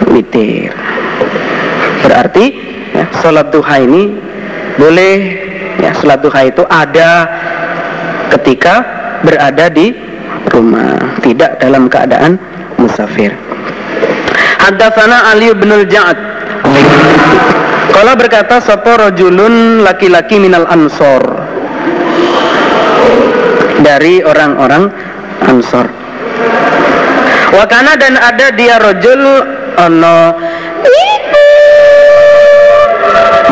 witir. 0.09 0.73
Berarti 2.01 2.45
ya, 2.95 3.05
salat 3.21 3.53
duha 3.53 3.75
ini 3.81 4.17
boleh 4.79 5.15
ya 5.77 5.91
salat 6.01 6.19
duha 6.25 6.41
itu 6.49 6.63
ada 6.65 7.29
ketika 8.37 8.81
berada 9.21 9.69
di 9.69 9.93
rumah 10.49 10.97
tidak 11.21 11.61
dalam 11.61 11.85
keadaan 11.85 12.41
musafir. 12.81 13.35
Haddatsana 14.61 15.33
Ali 15.33 15.53
bin 15.57 15.69
Al-Ja'ad 15.73 16.31
kalau 17.91 18.13
berkata 18.15 18.63
sopo 18.63 18.97
rojulun 18.97 19.83
laki-laki 19.83 20.39
minal 20.39 20.65
ansor? 20.71 21.21
Dari 23.83 24.23
orang-orang 24.23 24.87
ansor. 25.45 25.85
Wakana 27.51 27.99
dan 27.99 28.15
ada 28.15 28.55
dia 28.55 28.79
rojul 28.79 29.21
ono 29.77 30.35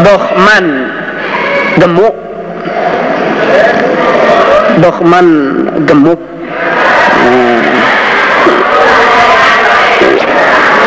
dohman 0.04 0.66
gemuk. 1.80 2.16
Dohman 4.80 5.28
gemuk. 5.84 6.20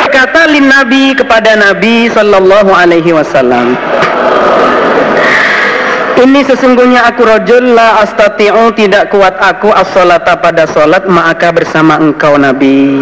Berkata 0.02 0.48
lin 0.48 0.66
Nabi 0.68 1.12
kepada 1.12 1.56
Nabi 1.56 2.08
Sallallahu 2.08 2.70
Alaihi 2.72 3.12
Wasallam 3.12 3.76
ini 6.20 6.44
sesungguhnya 6.44 7.08
aku 7.08 7.24
rojul 7.24 7.72
la 7.72 8.04
astati'u 8.04 8.76
tidak 8.76 9.08
kuat 9.08 9.32
aku 9.40 9.72
as-salata 9.72 10.36
pada 10.36 10.68
salat 10.68 11.08
maka 11.08 11.48
bersama 11.48 11.96
engkau 11.96 12.36
Nabi. 12.36 12.92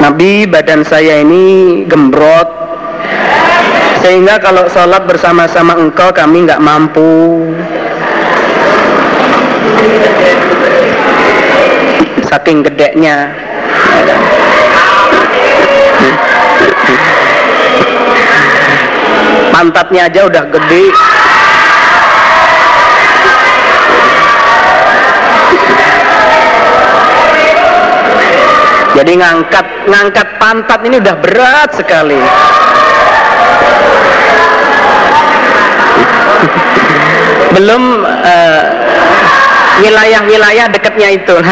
Nabi 0.00 0.48
badan 0.48 0.86
saya 0.86 1.20
ini 1.20 1.84
gembrot. 1.84 2.48
Sehingga 3.98 4.38
kalau 4.38 4.70
sholat 4.70 5.04
bersama-sama 5.10 5.74
engkau 5.74 6.14
kami 6.14 6.46
nggak 6.46 6.62
mampu. 6.62 7.50
Saking 12.30 12.62
gedeknya. 12.62 13.34
Pantatnya 19.50 20.06
aja 20.06 20.20
udah 20.30 20.44
gede 20.46 20.94
jadi 28.98 29.14
ngangkat 29.14 29.86
ngangkat 29.86 30.42
pantat 30.42 30.82
ini 30.82 30.98
udah 30.98 31.14
berat 31.22 31.70
sekali. 31.70 32.18
Belum 37.54 38.02
uh, 38.02 38.64
wilayah-wilayah 39.86 40.66
dekatnya 40.74 41.14
itu. 41.14 41.38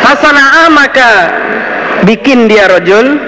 Fasana'a 0.00 0.72
maka 0.72 1.36
bikin 2.08 2.48
dia 2.48 2.64
rojul. 2.64 3.20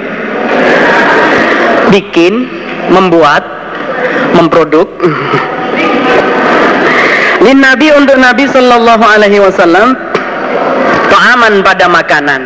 Bikin 1.93 2.49
membuat 2.89 3.45
memproduk 4.33 4.89
Lin 7.45 7.61
Nabi 7.61 7.93
untuk 7.93 8.17
Nabi 8.17 8.49
Sallallahu 8.49 9.05
Alaihi 9.05 9.37
Wasallam 9.37 9.93
Ta'aman 11.13 11.61
pada 11.61 11.93
makanan. 11.93 12.41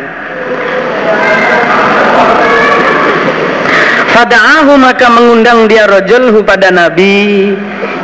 Fada'ahu 4.11 4.75
maka 4.75 5.07
mengundang 5.07 5.71
dia 5.71 5.87
rojul 5.87 6.43
pada 6.43 6.67
Nabi 6.67 7.55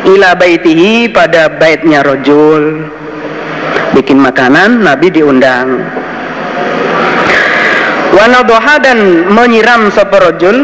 Ila 0.07 0.39
baitihi 0.39 1.11
pada 1.11 1.51
baitnya 1.51 1.99
rojul 1.99 2.87
Bikin 3.91 4.19
makanan 4.19 4.79
Nabi 4.83 5.11
diundang. 5.11 5.83
Wanadoha 8.15 8.75
dan 8.79 9.27
menyiram 9.27 9.91
seperojul 9.91 10.63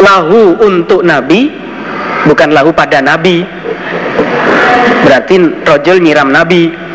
Lahu 0.00 0.56
untuk 0.64 1.04
Nabi 1.04 1.59
Bukan 2.28 2.52
lahu 2.52 2.70
pada 2.74 3.00
Nabi. 3.00 3.42
Berarti 5.06 5.36
rojul 5.64 5.98
nyiram 6.04 6.28
Nabi. 6.28 6.90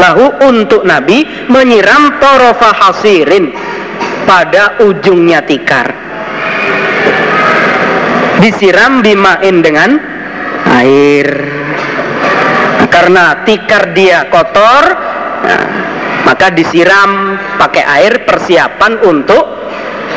Lahu 0.00 0.32
untuk 0.48 0.86
Nabi 0.86 1.26
Menyiram 1.52 2.16
torofa 2.22 2.72
hasirin 2.72 3.52
Pada 4.24 4.78
ujungnya 4.80 5.42
tikar. 5.42 5.90
Disiram 8.40 9.04
dimain 9.04 9.60
dengan 9.60 9.90
air. 10.80 11.28
Karena 12.88 13.44
tikar 13.44 13.92
dia 13.92 14.26
kotor 14.32 14.84
nah, 15.44 15.64
maka 16.24 16.48
disiram 16.54 17.36
pakai 17.60 17.84
air 17.84 18.24
persiapan 18.24 19.02
untuk 19.04 19.59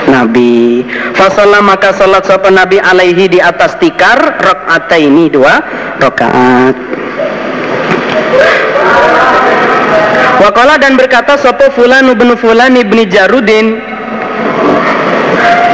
Nabi. 0.09 0.83
Fasolah 1.15 1.61
maka 1.63 1.95
salat 1.95 2.25
sapa 2.27 2.49
Nabi 2.51 2.79
alaihi 2.79 3.29
di 3.31 3.39
atas 3.39 3.77
tikar 3.79 4.39
rakaat 4.39 4.91
ini 4.99 5.29
dua 5.31 5.59
rakaat. 5.99 6.75
Wakala 10.43 10.75
dan 10.75 10.99
berkata 10.99 11.39
sapa 11.39 11.71
fulan 11.71 12.11
ibn 12.11 12.35
fulan 12.35 12.75
ibni 12.75 13.07
Jarudin 13.07 13.79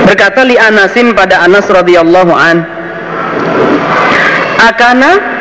berkata 0.06 0.42
li 0.46 0.58
Anasin 0.58 1.13
pada 1.13 1.46
Anas 1.46 1.70
radhiyallahu 1.70 2.34
an 2.34 2.65
akana 4.62 5.38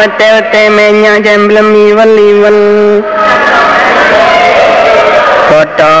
ote 0.00 0.26
ote 0.40 0.62
menya 0.72 1.20
jemblem 1.20 1.68
iwal 1.76 2.16
iwal 2.16 2.60
foto 5.52 5.96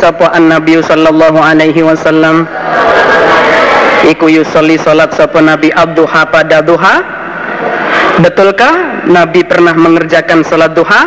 sapa 0.00 0.32
Nabi 0.40 0.80
sallallahu 0.80 1.38
alaihi 1.38 1.84
wasallam? 1.84 2.48
Iku 4.08 4.32
yusolli 4.32 4.80
salat 4.80 5.12
sapa 5.12 5.44
Nabi 5.44 5.68
abduha 5.76 6.24
pada 6.32 6.64
duha. 6.64 7.04
Betulkah 8.24 9.04
Nabi 9.04 9.44
pernah 9.44 9.76
mengerjakan 9.76 10.40
salat 10.40 10.72
duha? 10.72 11.04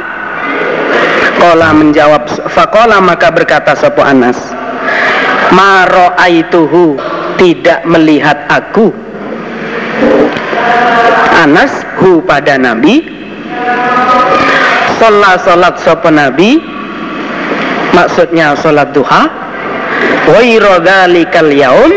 Kola 1.41 1.73
menjawab 1.73 2.29
Fakola 2.53 3.01
maka 3.01 3.33
berkata 3.33 3.73
sapa 3.73 4.05
Anas 4.05 4.38
Maro 5.51 6.13
aituhu 6.15 6.95
tidak 7.36 7.83
melihat 7.89 8.47
aku 8.47 8.93
Anas 11.43 11.73
hu 11.99 12.23
pada 12.23 12.56
Nabi. 12.56 13.04
Sholat 14.97 15.43
sholat 15.43 15.76
sopa 15.82 16.10
Nabi. 16.10 16.62
Maksudnya 17.91 18.56
sholat 18.58 18.95
duha. 18.95 19.28
Wairodhalikal 20.32 21.52
yaum. 21.52 21.91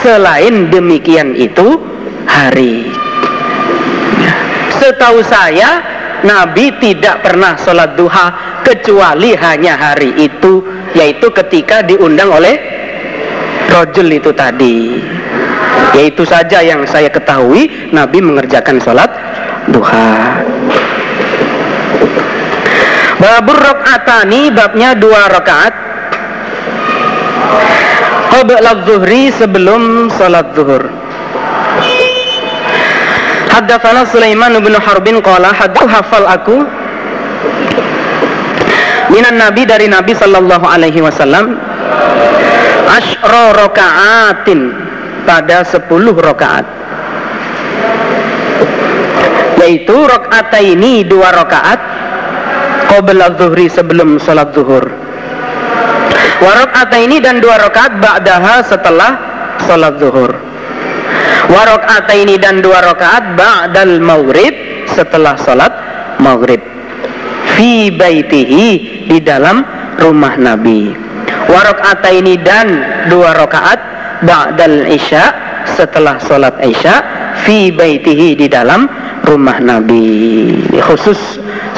Selain 0.00 0.72
demikian 0.72 1.36
itu 1.36 1.78
Hari. 2.26 2.88
Setahu 4.80 5.20
saya 5.22 5.84
Nabi 6.26 6.74
tidak 6.82 7.22
pernah 7.22 7.54
sholat 7.54 7.94
duha 7.94 8.34
Kecuali 8.66 9.34
hanya 9.38 9.78
hari 9.78 10.10
itu 10.16 10.62
Yaitu 10.94 11.30
ketika 11.34 11.82
diundang 11.86 12.30
oleh 12.34 12.56
rojul 13.72 14.08
itu 14.12 14.30
tadi 14.36 15.00
yaitu 15.96 16.24
saja 16.24 16.64
yang 16.64 16.84
saya 16.88 17.12
ketahui 17.12 17.92
Nabi 17.92 18.18
mengerjakan 18.24 18.80
sholat 18.80 19.10
duha. 19.70 20.42
Babur 23.22 23.54
rokaatani 23.54 24.50
babnya 24.50 24.98
dua 24.98 25.30
rakaat 25.30 25.74
qabla 28.34 28.82
zuhri 28.82 29.30
sebelum 29.30 30.10
salat 30.18 30.50
zuhur. 30.58 30.90
Haddatsana 33.52 34.08
Sulaiman 34.10 34.58
bin 34.58 34.74
Harbin 34.74 35.22
qala 35.22 35.54
haddatsu 35.54 35.86
hafal 35.86 36.26
aku. 36.26 36.66
Minan 39.14 39.38
nabi 39.38 39.68
dari 39.68 39.86
nabi 39.86 40.16
sallallahu 40.18 40.66
alaihi 40.66 41.04
wasallam. 41.04 41.60
Asyra 42.90 43.54
rakaatin 43.54 44.81
pada 45.24 45.62
10 45.64 45.86
rakaat. 46.18 46.66
Yaitu 49.62 49.94
ini 50.58 51.06
dua 51.06 51.30
rakaat 51.30 51.80
qabla 52.90 53.38
zuhri 53.38 53.70
sebelum 53.70 54.18
salat 54.18 54.50
zuhur. 54.50 54.90
Wa 56.42 56.52
ini 56.98 57.22
dan 57.22 57.38
dua 57.38 57.62
rakaat 57.62 58.02
ba'daha 58.02 58.66
setelah 58.66 59.10
salat 59.62 60.02
zuhur. 60.02 60.34
Wa 61.46 61.62
ini 62.10 62.34
dan 62.42 62.58
dua 62.58 62.82
rakaat 62.82 63.38
ba'dal 63.38 64.02
maghrib 64.02 64.50
setelah 64.90 65.38
salat 65.38 65.70
maghrib. 66.18 66.58
Fi 67.54 67.94
baitihi 67.94 68.66
di 69.06 69.18
dalam 69.22 69.62
rumah 70.02 70.34
Nabi. 70.34 70.90
Wa 71.46 71.62
ini 72.10 72.34
dan 72.42 72.66
dua 73.06 73.30
rakaat 73.38 73.91
ba'dal 74.22 74.86
isya 74.86 75.24
setelah 75.74 76.18
salat 76.22 76.54
isya 76.62 77.02
fi 77.42 77.70
baitihi 77.74 78.38
di 78.38 78.46
dalam 78.46 78.86
rumah 79.26 79.58
Nabi. 79.58 80.58
Khusus 80.82 81.18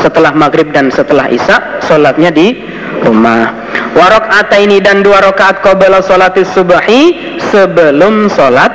setelah 0.00 0.32
maghrib 0.36 0.72
dan 0.72 0.92
setelah 0.92 1.28
isya 1.28 1.80
sholatnya 1.84 2.32
di 2.32 2.60
rumah. 3.04 3.52
Warok 3.94 4.26
ini 4.58 4.82
dan 4.82 5.06
dua 5.06 5.22
rakaat 5.22 5.62
qabla 5.62 6.02
sholat 6.02 6.34
subuhi 6.50 7.36
sebelum 7.52 8.26
sholat 8.32 8.72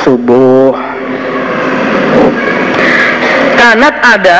subuh. 0.00 0.72
Kanat 3.56 3.94
ada 4.00 4.38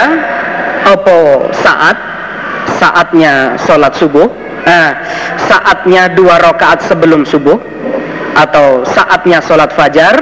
apa 0.86 1.18
saat? 1.52 1.96
Saatnya 2.76 3.56
sholat 3.64 3.92
subuh? 3.96 4.28
Nah, 4.66 4.92
saatnya 5.46 6.10
dua 6.12 6.42
rakaat 6.42 6.82
sebelum 6.84 7.22
subuh 7.22 7.56
atau 8.36 8.84
saatnya 8.84 9.40
sholat 9.40 9.72
fajar 9.72 10.14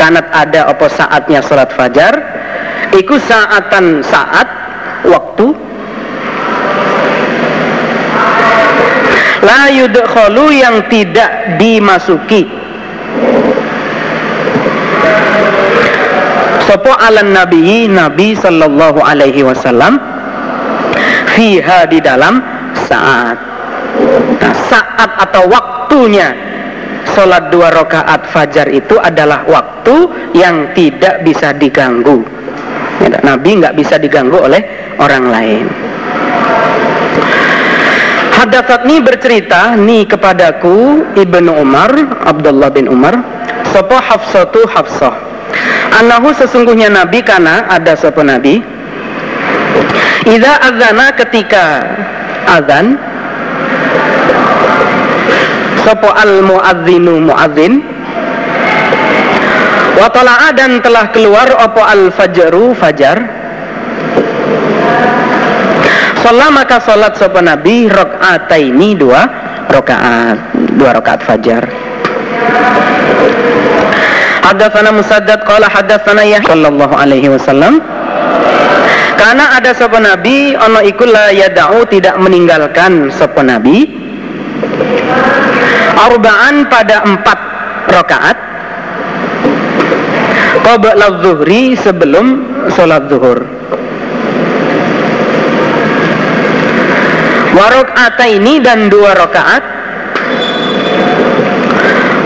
kanat 0.00 0.26
ada 0.32 0.72
apa 0.72 0.86
saatnya 0.88 1.44
salat 1.44 1.70
fajar 1.76 2.16
iku 2.96 3.20
saatan 3.20 4.00
saat 4.00 4.48
waktu. 5.04 5.52
La 9.40 9.72
yudkhalu 9.72 10.60
yang 10.60 10.84
tidak 10.92 11.56
dimasuki. 11.56 12.44
Sopo 16.68 16.92
alan 16.92 17.32
nabi 17.32 17.88
nabi 17.88 18.36
sallallahu 18.36 19.00
alaihi 19.00 19.40
wasallam 19.40 19.96
fiha 21.32 21.88
di 21.88 22.04
dalam 22.04 22.44
saat. 22.84 23.36
Nah, 24.38 24.54
saat 24.68 25.10
atau 25.28 25.48
waktunya 25.48 26.49
sholat 27.14 27.50
dua 27.50 27.70
rakaat 27.74 28.30
fajar 28.30 28.66
itu 28.70 28.96
adalah 28.98 29.44
waktu 29.46 29.96
yang 30.36 30.70
tidak 30.76 31.22
bisa 31.26 31.52
diganggu. 31.54 32.22
Nabi 33.00 33.50
nggak 33.60 33.74
bisa 33.76 33.96
diganggu 33.96 34.36
oleh 34.36 34.60
orang 35.00 35.24
lain. 35.28 35.64
Hadatsatni 38.40 39.04
bercerita 39.04 39.76
ni 39.76 40.08
kepadaku 40.08 41.04
Ibnu 41.12 41.60
Umar, 41.60 41.92
Abdullah 42.24 42.72
bin 42.72 42.88
Umar, 42.88 43.20
sapa 43.68 44.00
Hafsatu 44.00 44.64
Hafsah. 44.64 45.12
Anahu 46.00 46.32
sesungguhnya 46.32 46.88
Nabi 46.88 47.20
karena 47.20 47.68
ada 47.68 47.92
sapa 47.98 48.24
Nabi. 48.24 48.62
Idza 50.24 50.56
azana 50.56 51.12
ketika 51.16 51.84
azan 52.48 52.96
sapa 55.84 56.16
al 56.16 56.44
muadzinu 56.44 57.24
muadzin. 57.24 57.82
Wa 60.00 60.08
tala'a 60.08 60.54
dan 60.56 60.80
telah 60.80 61.12
keluar 61.12 61.48
apa 61.60 61.82
al 61.92 62.08
fajru 62.14 62.72
fajar. 62.72 63.20
Salat 66.20 66.50
maka 66.52 66.76
salat 66.84 67.16
sapa 67.16 67.40
Nabi 67.40 67.88
rakaataini 67.88 68.96
dua 68.96 69.24
rakaat 69.72 70.38
dua 70.76 70.90
rakaat 70.96 71.20
fajar. 71.24 71.64
Hadatsana 74.40 74.90
Musaddad 74.92 75.44
qala 75.44 75.68
hadatsana 75.68 76.24
ya 76.24 76.40
sallallahu 76.44 76.94
alaihi 76.96 77.28
wasallam. 77.28 77.80
Karena 79.20 79.52
ada 79.60 79.76
sapa 79.76 80.00
Nabi 80.00 80.56
ana 80.56 80.80
iku 80.80 81.04
la 81.04 81.28
yada'u 81.28 81.84
tidak 81.92 82.16
meninggalkan 82.16 83.12
sapa 83.12 83.44
Nabi 83.44 83.84
arba'an 86.00 86.64
pada 86.72 87.04
empat 87.04 87.38
rakaat. 87.92 88.38
Qabla 90.64 91.06
zuhri 91.20 91.76
sebelum 91.76 92.26
sholat 92.72 93.08
zuhur. 93.12 93.44
Warok 97.50 97.88
ini 98.30 98.62
dan 98.62 98.88
dua 98.88 99.12
rakaat. 99.18 99.64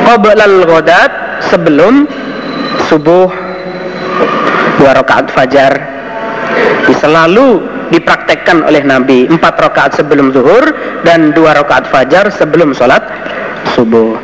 Qabla 0.05 0.45
al-ghadat 0.45 1.13
sebelum 1.49 2.05
subuh. 2.87 3.31
Dua 4.79 4.91
rakaat 4.93 5.33
fajar. 5.33 5.73
Selalu 6.95 7.63
dipraktekkan 7.91 8.63
oleh 8.69 8.85
Nabi. 8.85 9.27
Empat 9.27 9.57
rakaat 9.59 9.97
sebelum 9.97 10.31
zuhur 10.31 10.63
dan 11.03 11.33
dua 11.33 11.57
rakaat 11.57 11.89
fajar 11.89 12.29
sebelum 12.31 12.77
sholat 12.77 13.03
subuh. 13.73 14.21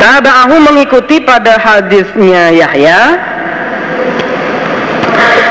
Tabahu 0.00 0.56
mengikuti 0.64 1.20
pada 1.20 1.60
hadisnya 1.60 2.48
Yahya. 2.54 3.00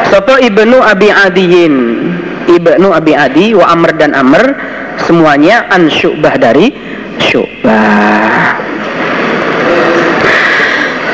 Sopo 0.10 0.42
ibnu 0.42 0.82
Abi 0.82 1.13
Adiyin. 1.13 1.76
Ibnu 2.50 2.89
Abi 2.89 3.13
Adi 3.13 3.54
wa 3.54 3.70
Amr 3.70 3.94
dan 3.94 4.18
Amr 4.18 4.42
Semuanya 5.06 5.70
an 5.70 5.88
syubah 5.88 6.36
dari 6.42 6.74
syubah. 7.22 8.58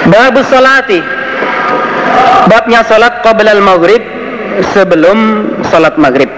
Babu 0.10 0.42
salati. 0.48 1.02
Babnya 2.46 2.86
salat 2.86 3.26
qabla 3.26 3.58
al-maghrib 3.58 4.02
Sebelum 4.72 5.50
salat 5.68 6.00
maghrib 6.00 6.32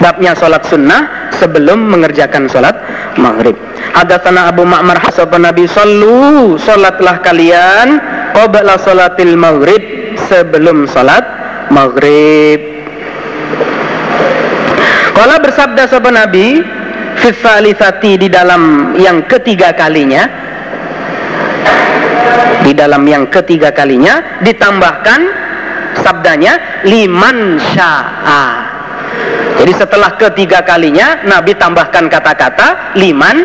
Babnya 0.00 0.32
salat 0.32 0.64
sunnah 0.66 1.30
Sebelum 1.36 1.92
mengerjakan 1.92 2.48
salat 2.48 2.74
maghrib 3.20 3.54
Hadatsana 3.90 4.48
Abu 4.48 4.64
Ma'mar 4.64 5.02
hasaban 5.02 5.44
Nabi 5.44 5.66
sallu 5.66 6.56
salatlah 6.56 7.20
kalian 7.20 8.00
qabla 8.32 8.78
salatil 8.78 9.34
maghrib 9.34 9.82
sebelum 10.30 10.86
salat 10.86 11.26
maghrib. 11.74 12.60
Kala 15.14 15.36
bersabda 15.42 15.84
sahabat 15.90 16.14
Nabi 16.16 16.46
fi 17.20 18.14
di 18.16 18.28
dalam 18.32 18.94
yang 18.96 19.20
ketiga 19.28 19.76
kalinya 19.76 20.24
di 22.64 22.72
dalam 22.72 23.04
yang 23.04 23.28
ketiga 23.28 23.68
kalinya 23.74 24.40
ditambahkan 24.40 25.20
sabdanya 26.00 26.84
liman 26.88 27.60
sya'a 27.76 28.69
jadi 29.58 29.72
setelah 29.74 30.14
ketiga 30.14 30.62
kalinya 30.62 31.20
Nabi 31.26 31.56
tambahkan 31.56 32.06
kata-kata 32.06 32.94
liman 32.96 33.42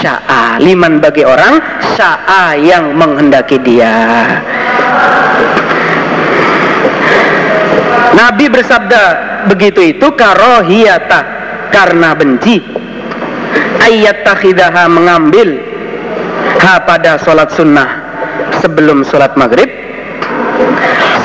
sya'a. 0.00 0.60
Liman 0.60 1.00
bagi 1.00 1.24
orang 1.24 1.60
sya'a 1.96 2.56
yang 2.56 2.92
menghendaki 2.96 3.60
dia. 3.60 3.92
Nabi 8.14 8.46
bersabda 8.46 9.02
begitu 9.50 9.96
itu 9.96 10.06
karohiyata 10.14 11.20
karena 11.74 12.14
benci. 12.14 12.62
Ayat 13.82 14.24
takhidaha 14.24 14.88
mengambil 14.88 15.60
ha 16.62 16.80
pada 16.88 17.20
sholat 17.20 17.52
sunnah 17.52 18.00
sebelum 18.62 19.04
sholat 19.04 19.34
maghrib. 19.36 19.68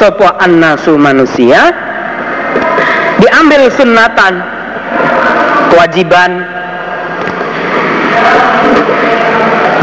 Sopo 0.02 0.28
annasu 0.40 0.96
manusia 0.96 1.89
diambil 3.40 3.72
sunnatan. 3.72 4.34
Kewajiban. 5.72 6.32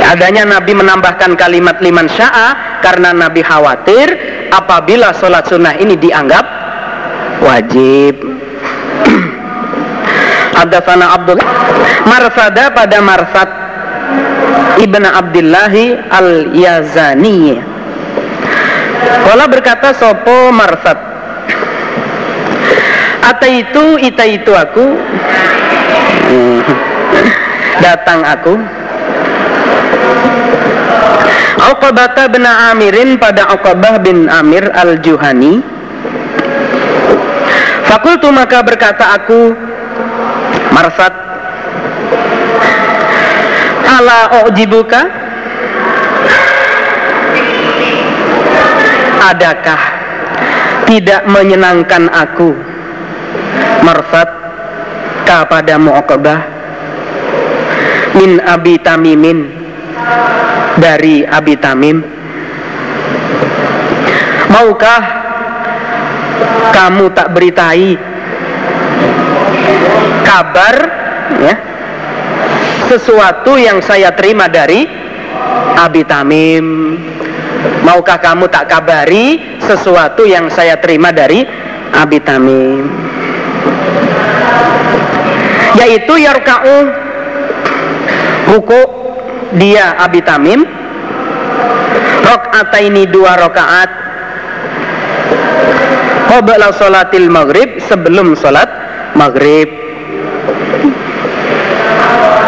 Adanya 0.07 0.47
Nabi 0.47 0.71
menambahkan 0.77 1.35
kalimat 1.35 1.83
liman 1.83 2.07
sya'a 2.07 2.79
karena 2.79 3.11
Nabi 3.11 3.43
khawatir 3.43 4.07
apabila 4.55 5.11
sholat 5.17 5.49
sunnah 5.49 5.75
ini 5.81 5.97
dianggap 5.99 6.47
wajib. 7.43 8.15
Ada 10.63 10.79
sana 10.87 11.17
Abdul 11.17 11.41
Marsada 12.07 12.71
pada 12.71 13.03
Marsad 13.03 13.51
Ibn 14.85 15.05
Abdillahi 15.11 15.99
Al-Yazani. 16.07 17.59
Kala 19.27 19.45
berkata 19.51 19.91
Sopo 19.91 20.55
Marsad 20.55 21.16
Ata 23.27 23.47
itu, 23.51 23.99
ita 23.99 24.23
itu 24.23 24.55
aku. 24.55 24.87
Datang 27.85 28.23
aku. 28.23 28.55
Uqabah 31.67 32.31
bin 32.31 32.47
Amirin 32.47 33.19
pada 33.19 33.51
Uqabah 33.51 33.99
bin 33.99 34.31
Amir 34.31 34.71
Al-Juhani. 34.71 35.59
Fakultu 37.87 38.35
maka 38.35 38.67
berkata 38.67 39.15
aku 39.15 39.55
Marsad 40.75 41.15
Ala 43.87 44.43
ujibuka? 44.51 45.07
Adakah 49.27 49.81
tidak 50.87 51.23
menyenangkan 51.27 52.11
aku 52.11 52.55
Marsad 53.85 54.29
kepadamu 55.27 55.91
Uqabah 55.93 56.41
min 58.17 58.41
Abi 58.41 58.81
Tamimin 58.81 59.39
dari 60.81 61.27
Abi 61.27 61.55
Tamim. 61.59 62.01
Maukah 64.47 65.03
kamu 66.73 67.13
tak 67.13 67.29
beritai 67.35 67.99
kabar 70.25 70.77
ya 71.43 71.55
sesuatu 72.87 73.59
yang 73.59 73.83
saya 73.83 74.15
terima 74.15 74.47
dari 74.47 74.87
Abi 75.77 76.07
Tamim? 76.07 76.97
Maukah 77.83 78.17
kamu 78.23 78.47
tak 78.47 78.71
kabari 78.71 79.59
sesuatu 79.59 80.23
yang 80.23 80.47
saya 80.49 80.79
terima 80.79 81.11
dari 81.11 81.43
Abi 81.91 82.23
Tamim 82.23 83.16
Yaitu 85.77 86.15
yarka'u 86.17 86.77
Ruku 88.47 88.81
dia 89.59 89.99
Abi 90.01 90.23
Tamim 90.23 90.65
ini 92.83 93.09
dua 93.09 93.39
rakaat 93.39 93.91
qabla 96.29 96.69
salatil 96.75 97.31
maghrib 97.33 97.81
sebelum 97.87 98.37
salat 98.37 98.69
maghrib. 99.17 99.71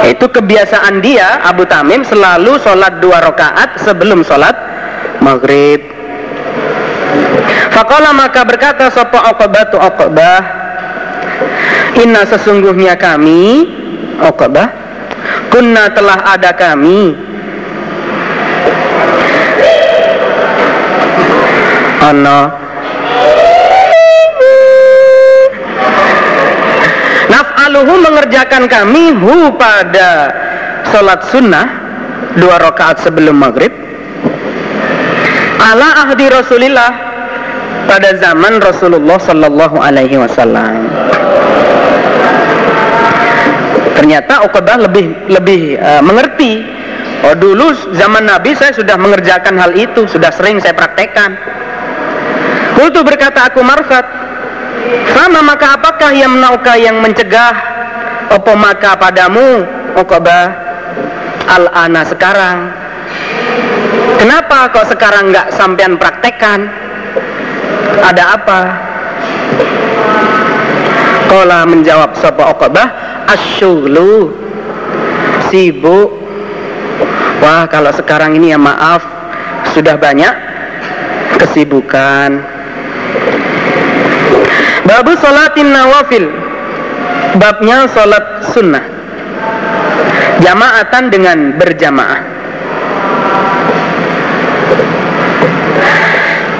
Itu 0.06 0.30
kebiasaan 0.30 1.02
dia 1.02 1.42
Abu 1.42 1.66
Tamim 1.66 2.06
selalu 2.06 2.60
sholat 2.62 3.02
dua 3.02 3.18
rakaat 3.22 3.82
sebelum 3.82 4.22
sholat 4.22 4.54
maghrib. 5.24 5.82
Fakola 7.74 8.14
maka 8.14 8.42
berkata 8.46 8.90
sopo 8.90 9.18
tu 9.70 9.78
Uqbah 9.78 10.57
Inna 11.98 12.22
sesungguhnya 12.28 12.94
kami 12.94 13.66
Uqbah 14.18 14.68
kunna 15.50 15.90
telah 15.94 16.18
ada 16.34 16.50
kami. 16.54 17.14
Ana. 21.98 22.38
Naf'aluhu 27.28 27.92
mengerjakan 28.00 28.64
kami 28.66 29.12
hu 29.18 29.52
pada 29.54 30.32
sholat 30.88 31.20
sunnah 31.30 31.66
dua 32.38 32.58
rakaat 32.58 33.02
sebelum 33.04 33.38
maghrib. 33.38 33.70
Ala 35.58 36.06
ahdi 36.06 36.30
rasulillah 36.32 36.90
pada 37.90 38.14
zaman 38.16 38.62
Rasulullah 38.62 39.18
Sallallahu 39.20 39.76
Alaihi 39.82 40.16
Wasallam 40.16 40.86
ternyata 44.08 44.40
Uqbah 44.48 44.88
lebih 44.88 45.28
lebih 45.28 45.76
uh, 45.76 46.00
mengerti. 46.00 46.64
Oh 47.28 47.36
dulu 47.36 47.92
zaman 47.92 48.24
Nabi 48.24 48.56
saya 48.56 48.72
sudah 48.72 48.96
mengerjakan 48.96 49.60
hal 49.60 49.76
itu 49.76 50.08
sudah 50.08 50.32
sering 50.32 50.56
saya 50.64 50.72
praktekkan. 50.72 51.36
Kultu 52.72 53.04
berkata 53.04 53.52
aku 53.52 53.60
marfat 53.60 54.08
sama 55.12 55.44
maka 55.44 55.76
apakah 55.76 56.16
yang 56.16 56.40
menauka 56.40 56.72
yang 56.80 57.04
mencegah? 57.04 57.52
Opo 58.32 58.56
maka 58.56 58.96
padamu 58.96 59.68
Uqbah 60.00 60.56
al-ana 61.52 62.08
sekarang? 62.08 62.72
Kenapa 64.24 64.72
kok 64.72 64.88
sekarang 64.88 65.36
nggak 65.36 65.52
sampean 65.52 66.00
praktekkan? 66.00 66.64
Ada 68.08 68.40
apa 68.40 68.87
Kola 71.28 71.68
menjawab 71.68 72.16
sapa 72.16 72.56
Uqbah 72.56 72.88
asyuglu. 73.28 74.32
Sibuk 75.48 76.12
wah 77.40 77.64
kalau 77.68 77.88
sekarang 77.94 78.36
ini 78.36 78.52
ya 78.52 78.58
maaf 78.60 79.00
sudah 79.72 79.96
banyak 79.96 80.34
kesibukan. 81.38 82.42
Babu 84.88 85.12
salatin 85.20 85.68
nawafil. 85.68 86.26
Babnya 87.36 87.86
salat 87.92 88.50
sunnah. 88.50 88.84
Jamaatan 90.40 91.04
dengan 91.12 91.38
berjamaah. 91.60 92.20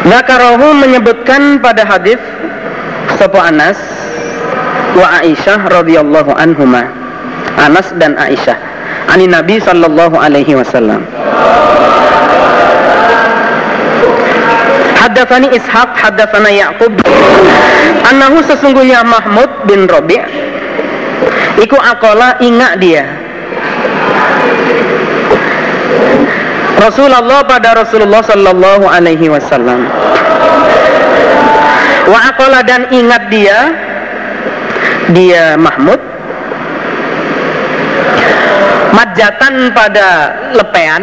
Nakarohu 0.09 0.73
menyebutkan 0.77 1.61
pada 1.61 1.85
hadis 1.85 2.21
Sopo 3.21 3.37
Anas 3.37 3.77
wa 4.99 5.23
Aisyah 5.23 5.71
radhiyallahu 5.71 6.35
anhuma. 6.35 6.91
Anas 7.55 7.95
dan 7.99 8.19
Aisyah. 8.19 8.59
Ani 9.09 9.31
Nabi 9.31 9.63
sallallahu 9.63 10.19
alaihi 10.19 10.59
wasallam. 10.59 11.01
Haddatsani 14.99 15.55
Ishaq 15.55 15.91
haddatsana 15.97 16.51
Yaqub. 16.51 16.93
Annahu 18.11 18.43
sesungguhnya 18.45 19.07
Mahmud 19.07 19.71
bin 19.71 19.87
Rabi' 19.89 20.21
iku 21.63 21.79
akola 21.79 22.37
ingat 22.43 22.83
dia. 22.83 23.07
Rasulullah 26.79 27.43
pada 27.43 27.75
Rasulullah 27.75 28.23
sallallahu 28.23 28.87
alaihi 28.87 29.27
wasallam. 29.27 29.83
Wa 32.07 32.19
akola 32.33 32.63
dan 32.63 32.87
ingat 32.95 33.29
dia 33.33 33.88
dia 35.13 35.57
Mahmud. 35.57 36.01
Majatan 38.93 39.71
pada 39.73 40.09
lepean. 40.53 41.03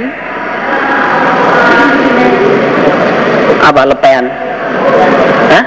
Apa 3.65 3.81
lepean? 3.87 4.25
Hah? 5.49 5.65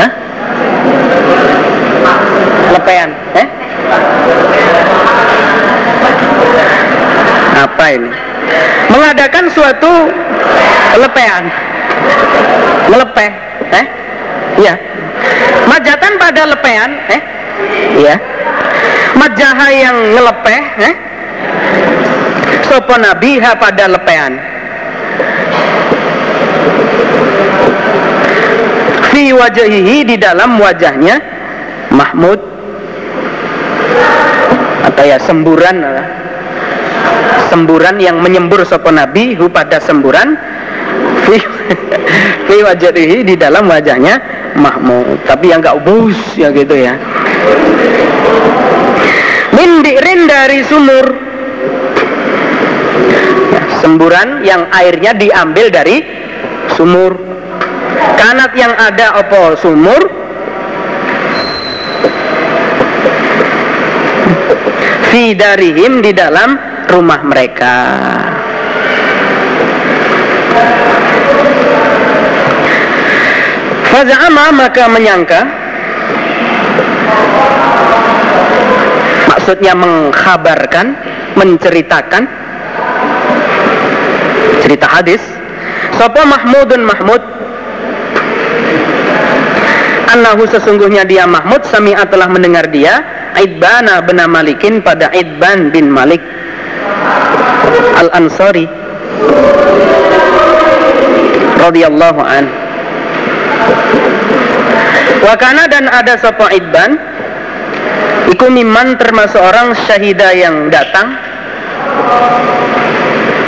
Hah? 0.00 0.10
lepean 2.74 3.08
eh? 3.38 3.48
apa 7.54 7.84
ini? 7.94 8.10
Mengadakan 8.92 9.44
suatu 9.48 9.92
lepean. 10.98 11.42
Melepeh 12.90 13.30
eh? 13.72 13.86
Iya 14.60 14.74
Majatan 15.64 16.12
pada 16.20 16.42
lepean, 16.48 16.90
eh? 17.08 17.22
Ya. 17.98 18.16
Majaha 19.14 19.66
yang 19.72 19.96
ngelepeh, 20.16 20.62
eh? 20.84 20.94
Sopo 22.68 22.94
nabiha 22.98 23.54
pada 23.56 23.84
lepean. 23.88 24.32
Fi 29.14 29.30
wajahihi 29.30 30.02
di 30.10 30.16
dalam 30.18 30.58
wajahnya 30.58 31.22
Mahmud 31.94 32.54
atau 34.84 35.04
ya 35.06 35.16
semburan 35.22 35.76
semburan 37.48 37.96
yang 38.02 38.18
menyembur 38.18 38.66
sopo 38.66 38.90
nabi 38.90 39.38
pada 39.48 39.78
semburan 39.78 40.34
fi, 41.26 41.36
fi 42.48 42.56
di 43.24 43.34
dalam 43.34 43.68
wajahnya 43.68 44.14
Mahmud. 44.54 45.24
Tapi 45.26 45.50
yang 45.50 45.60
gak 45.64 45.82
bus 45.82 46.18
ya 46.38 46.52
gitu 46.54 46.74
ya. 46.76 46.94
Min 49.54 49.84
dari 50.26 50.60
sumur. 50.66 51.06
Ya, 53.50 53.62
semburan 53.78 54.42
yang 54.42 54.66
airnya 54.70 55.14
diambil 55.14 55.70
dari 55.70 56.02
sumur. 56.74 57.14
Kanat 58.18 58.52
yang 58.58 58.74
ada 58.74 59.22
opo 59.22 59.54
sumur. 59.58 60.02
Fi 65.14 65.38
darihim 65.38 66.02
di 66.02 66.10
dalam 66.10 66.58
rumah 66.90 67.22
mereka. 67.22 67.76
Faza'ama 73.94 74.50
maka 74.50 74.90
menyangka 74.90 75.46
Maksudnya 79.30 79.78
mengkhabarkan 79.78 80.86
Menceritakan 81.38 82.22
Cerita 84.66 84.88
hadis. 84.88 85.20
Sopo 85.94 86.24
Mahmudun 86.24 86.82
Mahmud? 86.88 87.22
Annahu 90.08 90.48
sesungguhnya 90.48 91.04
dia 91.04 91.28
Mahmud 91.28 91.62
Sami'a 91.68 92.08
telah 92.08 92.32
mendengar 92.32 92.72
dia 92.72 92.98
Idbana 93.36 94.00
bin 94.02 94.18
Malikin 94.24 94.80
pada 94.80 95.12
Idban 95.12 95.68
bin 95.68 95.92
Malik 95.92 96.24
Al-Ansari 98.00 98.64
radhiyallahu 101.60 102.20
an 102.24 102.63
Wakana 105.24 105.64
dan 105.72 105.88
ada 105.88 106.20
sopo 106.20 106.44
idban 106.52 107.00
Iku 108.28 108.52
miman 108.52 109.00
termasuk 109.00 109.40
orang 109.40 109.72
syahida 109.88 110.36
yang 110.36 110.68
datang 110.68 111.16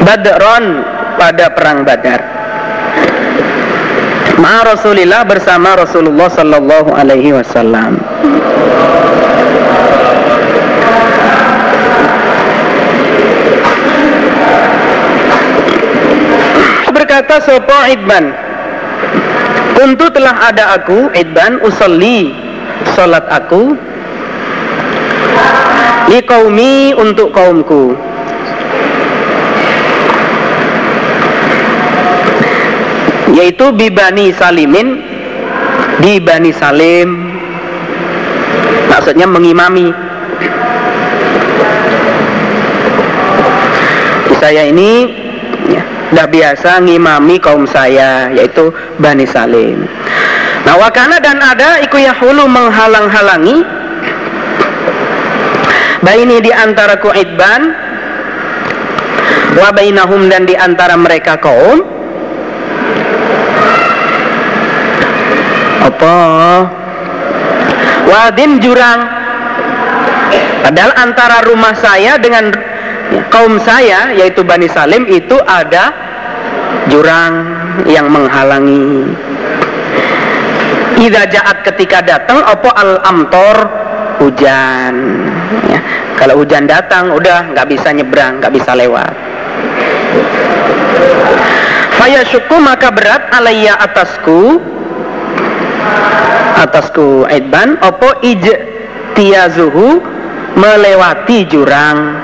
Badron 0.07 0.87
pada 1.19 1.51
perang 1.51 1.83
badar. 1.83 2.21
Ma 4.39 4.63
Rasulillah 4.63 5.25
bersama 5.25 5.75
Rasulullah 5.75 6.29
Sallallahu 6.29 6.93
Alaihi 6.93 7.33
Wasallam. 7.35 7.99
Berkata 16.93 17.41
sopo 17.43 17.77
idban 17.91 18.31
Kuntu 19.77 20.09
telah 20.09 20.49
ada 20.49 20.73
aku 20.81 21.13
idban 21.13 21.61
usalli 21.61 22.33
salat 22.97 23.29
aku. 23.29 23.77
Li 26.09 26.25
kaumi 26.25 26.97
untuk 26.97 27.29
kaumku. 27.37 27.93
Yaitu 33.37 33.69
bibani 33.77 34.33
salimin. 34.33 35.05
Di 36.01 36.25
bani 36.25 36.57
salim. 36.57 37.37
Maksudnya 38.89 39.29
mengimami. 39.29 39.93
Saya 44.41 44.73
ini 44.73 45.26
dah 46.15 46.27
biasa 46.29 46.83
ngimami 46.85 47.43
kaum 47.43 47.67
saya 47.67 48.31
yaitu 48.31 48.71
Bani 49.01 49.27
Salim. 49.27 49.87
Nah 50.67 50.75
wakana 50.83 51.23
dan 51.23 51.39
ada 51.39 51.79
iku 51.79 51.95
yahulu 52.03 52.51
menghalang-halangi 52.51 53.63
Baini 56.03 56.43
di 56.43 56.51
antara 56.51 56.99
ku'idban 56.99 57.71
Wa 59.57 59.71
bainahum 59.71 60.27
dan 60.27 60.43
di 60.43 60.59
antara 60.59 60.99
mereka 60.99 61.39
kaum 61.39 61.87
Apa? 65.87 66.19
Wadin 68.11 68.59
jurang 68.59 69.07
Padahal 70.67 70.93
antara 70.99 71.47
rumah 71.47 71.79
saya 71.79 72.19
dengan 72.19 72.51
kaum 73.31 73.59
saya 73.63 74.13
yaitu 74.15 74.43
Bani 74.43 74.67
Salim 74.71 75.07
itu 75.07 75.37
ada 75.45 75.93
jurang 76.91 77.35
yang 77.87 78.11
menghalangi. 78.11 79.07
Ida 80.97 81.29
jaat 81.29 81.61
ketika 81.61 82.01
datang 82.01 82.41
opo 82.41 82.73
al 82.73 83.05
amtor 83.05 83.57
hujan. 84.17 84.95
Ya, 85.69 85.81
kalau 86.17 86.41
hujan 86.41 86.65
datang 86.65 87.13
udah 87.13 87.53
nggak 87.53 87.69
bisa 87.69 87.93
nyebrang, 87.93 88.41
nggak 88.41 88.53
bisa 88.57 88.73
lewat. 88.73 89.13
Faya 92.01 92.25
syuku 92.25 92.57
maka 92.61 92.89
berat 92.93 93.29
alaiya 93.33 93.77
atasku 93.77 94.61
atasku 96.57 97.29
aidban 97.29 97.77
opo 97.85 98.21
ij 98.25 98.45
tiazuhu 99.17 100.01
melewati 100.57 101.45
jurang 101.49 102.17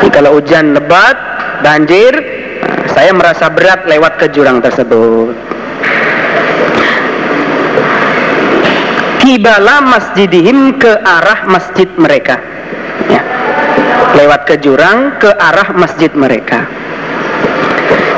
jadi 0.00 0.08
kalau 0.16 0.40
hujan 0.40 0.72
lebat, 0.72 1.16
banjir, 1.60 2.12
saya 2.96 3.12
merasa 3.12 3.52
berat 3.52 3.84
lewat 3.84 4.16
ke 4.16 4.26
jurang 4.32 4.64
tersebut. 4.64 5.36
Kibala 9.20 9.84
masjidihim 9.84 10.80
ke 10.80 10.88
arah 11.04 11.44
masjid 11.44 11.86
mereka. 12.00 12.40
Ya. 13.12 13.22
Lewat 14.16 14.48
ke 14.48 14.56
jurang 14.56 15.20
ke 15.20 15.28
arah 15.28 15.76
masjid 15.76 16.08
mereka. 16.16 16.64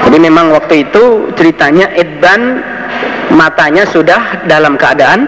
Jadi 0.06 0.16
memang 0.22 0.54
waktu 0.54 0.86
itu 0.86 1.34
ceritanya 1.34 1.90
Edban 1.98 2.62
matanya 3.34 3.82
sudah 3.90 4.46
dalam 4.46 4.78
keadaan 4.78 5.26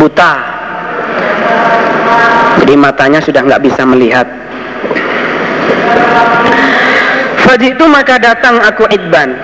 buta. 0.00 0.32
Jadi 2.70 2.86
matanya 2.86 3.18
sudah 3.18 3.42
nggak 3.42 3.66
bisa 3.66 3.82
melihat. 3.82 4.30
Fajitu 7.42 7.82
maka 7.90 8.14
datang 8.22 8.62
aku 8.62 8.86
idban. 8.94 9.34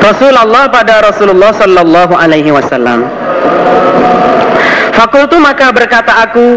Rasulullah 0.00 0.72
pada 0.72 1.04
Rasulullah 1.04 1.52
sallallahu 1.52 2.16
alaihi 2.16 2.48
wasallam. 2.48 3.04
Fakultu 4.96 5.36
maka 5.36 5.68
berkata 5.68 6.24
aku 6.24 6.56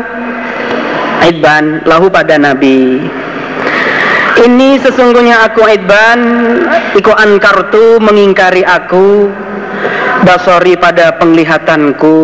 Idban 1.27 1.83
lahu 1.83 2.07
pada 2.07 2.39
Nabi. 2.39 3.11
Ini 4.39 4.79
sesungguhnya 4.79 5.51
aku 5.51 5.67
Idban 5.67 6.19
Iku 6.95 7.11
ankartu 7.11 7.99
mengingkari 7.99 8.63
aku 8.63 9.27
Basori 10.23 10.79
pada 10.79 11.19
penglihatanku 11.19 12.15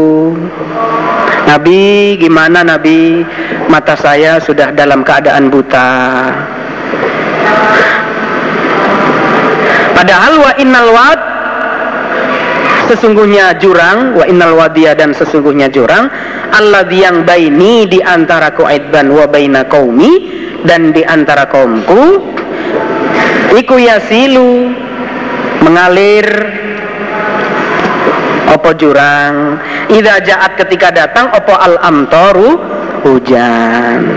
Nabi 1.46 2.18
gimana 2.18 2.66
Nabi? 2.66 3.22
Mata 3.70 3.94
saya 3.94 4.42
sudah 4.42 4.74
dalam 4.74 5.06
keadaan 5.06 5.54
buta. 5.54 5.90
Padahal 9.96 10.34
wa 10.42 10.52
innal 10.60 10.90
wad 10.92 11.20
sesungguhnya 12.86 13.58
jurang 13.58 14.14
wa 14.14 14.26
innal 14.30 14.54
wadiya 14.54 14.94
dan 14.94 15.16
sesungguhnya 15.18 15.72
jurang 15.74 16.06
Allah 16.54 16.86
yang 16.94 17.26
baini 17.26 17.90
di 17.90 18.00
antara 18.06 18.54
kuaidban 18.54 19.10
wa 19.10 19.26
baina 19.26 19.66
qaumi 19.66 20.12
dan 20.62 20.94
di 20.94 21.02
antara 21.02 21.50
kaumku 21.50 22.22
iku 23.58 23.76
yasilu 23.82 24.70
mengalir 25.66 26.26
opo 28.66 28.74
jurang? 28.82 29.62
Ida 29.94 30.18
jaat 30.26 30.58
ketika 30.58 30.90
datang 30.90 31.30
opo 31.38 31.54
al 31.54 31.78
amtoru 31.86 32.58
hujan. 33.06 34.10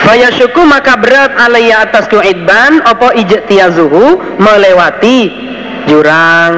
Faya 0.00 0.32
syuku 0.32 0.64
maka 0.64 0.96
berat 0.96 1.36
alaiya 1.36 1.84
atas 1.84 2.08
idban 2.08 2.80
opo 2.88 3.12
ijtiazuhu 3.12 4.16
melewati 4.40 5.28
jurang. 5.84 6.56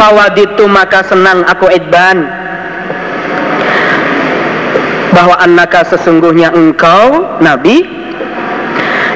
Fawaditu 0.00 0.64
maka 0.64 1.04
senang 1.04 1.44
aku 1.44 1.68
idban. 1.68 2.24
Bahwa 5.12 5.36
annaka 5.44 5.84
sesungguhnya 5.92 6.56
engkau 6.56 7.36
Nabi. 7.44 8.00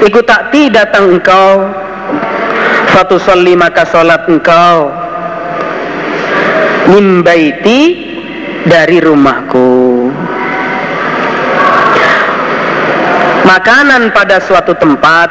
Ikut 0.03 0.27
takti 0.27 0.67
datang 0.67 1.15
engkau 1.15 1.63
Fatusalli 2.93 3.57
maka 3.57 3.89
sholat 3.89 4.29
engkau 4.29 4.93
Mimbaiti 6.93 7.81
dari 8.67 8.99
rumahku. 8.99 10.11
Makanan 13.47 14.11
pada 14.11 14.43
suatu 14.43 14.75
tempat. 14.77 15.31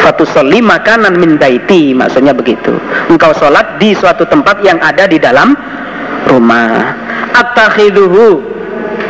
Satu 0.00 0.24
soli 0.24 0.64
makanan 0.64 1.20
min 1.20 1.36
baiti 1.36 1.92
maksudnya 1.92 2.32
begitu. 2.32 2.72
Engkau 3.12 3.36
sholat 3.36 3.76
di 3.76 3.92
suatu 3.92 4.24
tempat 4.24 4.64
yang 4.64 4.80
ada 4.80 5.04
di 5.04 5.20
dalam 5.20 5.52
rumah. 6.24 6.96
Attakhiduhu 7.36 8.40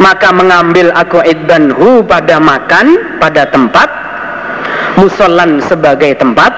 maka 0.02 0.34
mengambil 0.34 0.90
aku 0.96 1.22
idbanhu 1.24 2.02
pada 2.04 2.40
makan 2.42 3.20
pada 3.20 3.46
tempat 3.48 3.99
musolan 4.98 5.62
sebagai 5.62 6.16
tempat 6.18 6.52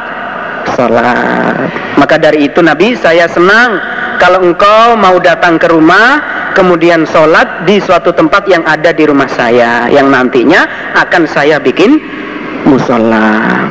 sholat. 0.76 1.68
Maka 1.98 2.16
dari 2.16 2.48
itu 2.48 2.62
Nabi 2.64 2.96
saya 2.96 3.28
senang 3.28 3.78
kalau 4.22 4.42
engkau 4.44 4.94
mau 4.96 5.18
datang 5.18 5.58
ke 5.58 5.66
rumah 5.68 6.22
kemudian 6.54 7.04
sholat 7.08 7.64
di 7.66 7.80
suatu 7.80 8.12
tempat 8.12 8.46
yang 8.48 8.62
ada 8.64 8.92
di 8.92 9.04
rumah 9.08 9.28
saya 9.28 9.88
yang 9.88 10.12
nantinya 10.12 10.94
akan 10.96 11.26
saya 11.28 11.58
bikin 11.58 11.98
musola. 12.68 13.66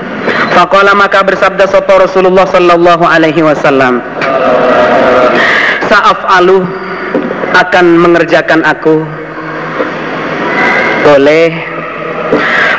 Fakola 0.51 0.91
maka 0.93 1.23
bersabda 1.23 1.65
sopo 1.71 1.95
Rasulullah 1.95 2.45
Sallallahu 2.45 3.03
Alaihi 3.07 3.41
Wasallam. 3.41 4.03
Saaf 5.87 6.19
alu 6.27 6.63
akan 7.55 7.85
mengerjakan 7.99 8.63
aku. 8.63 9.03
Boleh. 11.07 11.49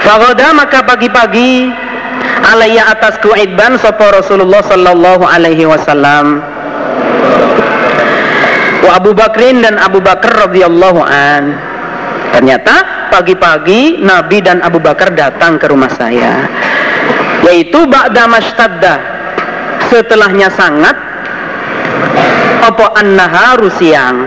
Fakoda 0.03 0.50
maka 0.50 0.82
pagi-pagi 0.82 1.70
alaiya 2.42 2.90
atasku 2.90 3.38
idban 3.38 3.78
sopo 3.78 4.03
Rasulullah 4.11 4.59
sallallahu 4.66 5.22
alaihi 5.22 5.62
wasallam. 5.62 6.42
Wa 8.82 8.98
Abu 8.98 9.14
Bakrin 9.14 9.62
dan 9.62 9.78
Abu 9.78 10.03
Bakar 10.03 10.50
radhiyallahu 10.50 11.07
an. 11.07 11.55
Ternyata 12.34 13.07
pagi-pagi 13.14 14.03
Nabi 14.03 14.42
dan 14.42 14.59
Abu 14.66 14.82
Bakar 14.82 15.14
datang 15.14 15.62
ke 15.62 15.70
rumah 15.70 15.92
saya. 15.94 16.50
Yaitu 17.46 17.86
ba'da 17.86 18.26
mashtadda. 18.26 18.94
Setelahnya 19.86 20.50
sangat 20.50 20.98
apa 22.59 22.90
an-naharu 22.98 23.70
siang. 23.78 24.26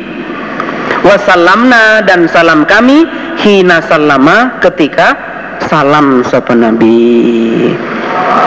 Wasallamna 1.03 2.07
dan 2.07 2.31
salam 2.31 2.63
kami 2.63 3.03
hina 3.43 3.83
sallama 3.83 4.63
ketika 4.63 5.19
salam 5.67 6.23
sopan 6.23 6.63
Nabi. 6.63 6.95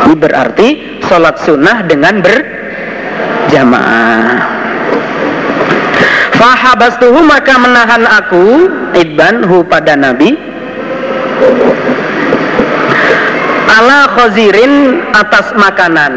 Ini 0.07 0.15
berarti 0.15 1.03
sholat 1.03 1.35
sunnah 1.43 1.83
dengan 1.83 2.23
berjamaah. 2.23 4.31
Fahabastuhu 6.39 7.19
maka 7.19 7.59
menahan 7.59 8.07
aku 8.07 8.71
idban 8.95 9.43
hu 9.43 9.67
pada 9.67 9.99
Nabi 9.99 10.55
ala 13.75 13.99
khazirin 14.15 15.03
atas 15.11 15.51
makanan. 15.59 16.11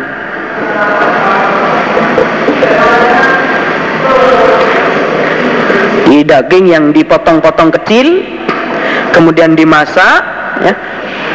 Di 6.08 6.24
daging 6.24 6.66
yang 6.72 6.84
dipotong-potong 6.94 7.68
kecil 7.82 8.24
kemudian 9.12 9.52
dimasak 9.52 10.24
ya 10.64 10.72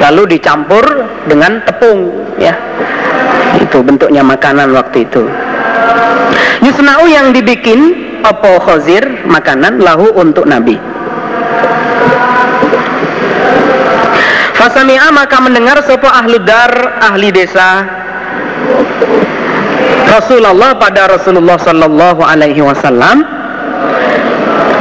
lalu 0.01 0.39
dicampur 0.39 0.83
dengan 1.29 1.61
tepung 1.67 2.09
ya. 2.39 2.55
Itu 3.61 3.85
bentuknya 3.85 4.25
makanan 4.25 4.73
waktu 4.73 5.05
itu. 5.05 5.29
Yusna'u 6.65 7.05
yang 7.05 7.35
dibikin 7.35 8.11
apa 8.23 8.57
khazir 8.63 9.03
makanan 9.27 9.83
lahu 9.83 10.09
untuk 10.15 10.47
nabi 10.47 10.79
Fasami'a 14.63 15.11
maka 15.11 15.43
mendengar 15.43 15.83
sopo 15.83 16.07
ahlu 16.07 16.39
dar 16.39 16.71
ahli 17.03 17.35
desa 17.35 17.83
Rasulullah 20.07 20.79
pada 20.79 21.11
Rasulullah 21.11 21.59
Sallallahu 21.59 22.23
Alaihi 22.23 22.63
Wasallam 22.63 23.27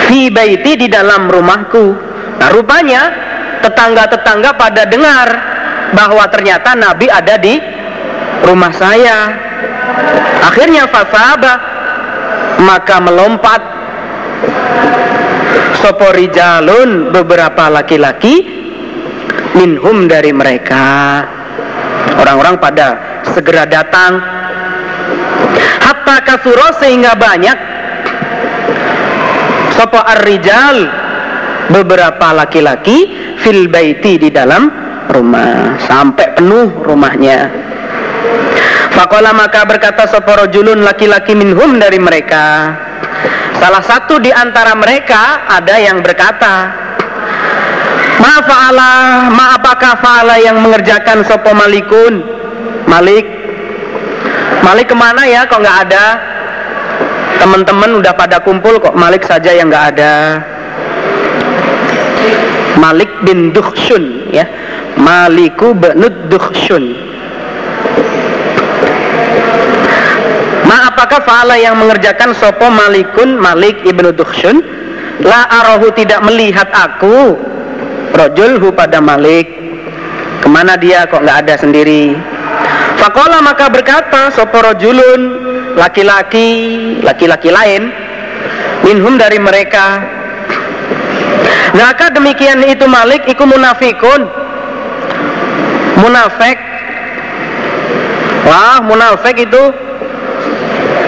fi 0.06 0.30
baiti 0.30 0.78
di 0.78 0.86
dalam 0.86 1.26
rumahku. 1.26 1.98
Nah 2.38 2.48
rupanya 2.54 3.10
tetangga-tetangga 3.58 4.54
pada 4.54 4.86
dengar 4.86 5.28
bahwa 5.98 6.30
ternyata 6.30 6.78
Nabi 6.78 7.10
ada 7.10 7.34
di 7.42 7.58
rumah 8.46 8.70
saya. 8.78 9.34
Akhirnya 10.46 10.86
fasaba 10.86 11.58
maka 12.62 13.02
melompat 13.02 13.62
soporijalun 15.82 17.10
beberapa 17.10 17.66
laki-laki 17.66 18.62
minhum 19.56 20.08
dari 20.08 20.32
mereka. 20.32 21.20
Orang-orang 22.18 22.60
pada 22.60 22.86
segera 23.32 23.64
datang. 23.68 24.20
Hatta 25.82 26.16
kasuro 26.24 26.68
sehingga 26.80 27.16
banyak. 27.16 27.58
Sopo 29.76 29.98
ar-rijal 29.98 30.76
beberapa 31.72 32.36
laki-laki 32.36 33.08
fil 33.40 33.66
baiti 33.72 34.20
di 34.20 34.28
dalam 34.28 34.68
rumah 35.08 35.80
sampai 35.82 36.36
penuh 36.36 36.84
rumahnya. 36.84 37.48
Fakola 38.92 39.32
maka 39.32 39.64
berkata 39.64 40.04
sopo 40.06 40.36
rojulun 40.36 40.84
laki-laki 40.84 41.32
minhum 41.32 41.80
dari 41.80 41.96
mereka. 41.96 42.76
Salah 43.56 43.80
satu 43.80 44.20
di 44.20 44.28
antara 44.28 44.76
mereka 44.76 45.48
ada 45.48 45.78
yang 45.80 46.04
berkata 46.04 46.81
Ma 48.22 48.38
fa'ala, 48.46 48.90
ma 49.34 49.58
apakah 49.58 49.98
fa'ala 49.98 50.38
yang 50.38 50.62
mengerjakan 50.62 51.26
sopo 51.26 51.50
malikun? 51.58 52.22
Malik. 52.86 53.26
Malik 54.62 54.94
ke 54.94 54.94
mana 54.94 55.26
ya? 55.26 55.42
Kok 55.50 55.58
nggak 55.58 55.78
ada? 55.90 56.06
Teman-teman 57.42 57.98
udah 57.98 58.14
pada 58.14 58.38
kumpul 58.38 58.78
kok 58.78 58.94
Malik 58.94 59.26
saja 59.26 59.50
yang 59.50 59.66
nggak 59.66 59.98
ada. 59.98 60.38
Malik 62.78 63.10
bin 63.26 63.50
Dukhshun 63.50 64.30
ya. 64.30 64.46
Maliku 64.94 65.74
bin 65.74 65.98
Dukhshun. 66.30 66.94
Ma 70.62 70.94
apakah 70.94 71.26
fa'ala 71.26 71.58
yang 71.58 71.74
mengerjakan 71.74 72.38
sopo 72.38 72.70
malikun 72.70 73.34
Malik 73.34 73.82
ibnu 73.82 74.14
Dukhshun? 74.14 74.62
La 75.26 75.50
arahu 75.50 75.90
tidak 75.90 76.22
melihat 76.22 76.70
aku 76.70 77.34
Rojulhu 78.12 78.72
pada 78.76 79.00
Malik 79.00 79.48
Ke 80.42 80.48
mana 80.50 80.76
dia? 80.76 81.08
Kok 81.08 81.22
nggak 81.22 81.38
ada 81.46 81.54
sendiri? 81.56 82.14
Fakola 83.00 83.42
maka 83.42 83.66
berkata 83.66 84.30
soporojulun 84.36 85.20
laki-laki 85.74 86.48
laki-laki 87.02 87.50
lain 87.50 87.90
minhum 88.86 89.18
dari 89.18 89.38
mereka. 89.38 90.02
Zaka 91.72 92.12
demikian 92.12 92.60
itu 92.68 92.84
Malik 92.84 93.24
iku 93.26 93.48
munafikun. 93.48 94.28
Munafik. 95.98 96.58
Wah 98.44 98.82
munafik 98.84 99.40
itu. 99.40 99.64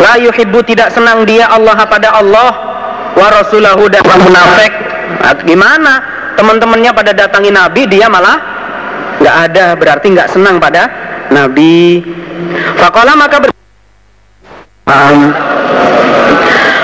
La 0.01 0.19
yuhibbu 0.19 0.63
tidak 0.67 0.91
senang 0.95 1.23
dia 1.29 1.51
Allah 1.51 1.79
pada 1.87 2.17
Allah. 2.17 2.51
Wa 3.15 3.29
rasulahu 3.31 3.87
dan 3.93 4.03
munafik. 4.03 4.73
Gimana 5.47 6.01
teman-temannya 6.35 6.91
pada 6.95 7.13
datangi 7.15 7.51
Nabi 7.55 7.87
Dia 7.87 8.07
malah 8.11 8.37
nggak 9.23 9.37
ada 9.51 9.65
berarti 9.79 10.07
nggak 10.13 10.31
senang 10.35 10.59
pada 10.61 10.91
Nabi. 11.33 12.05
Fakola 12.77 13.17
maka 13.17 13.37
ber 13.41 13.51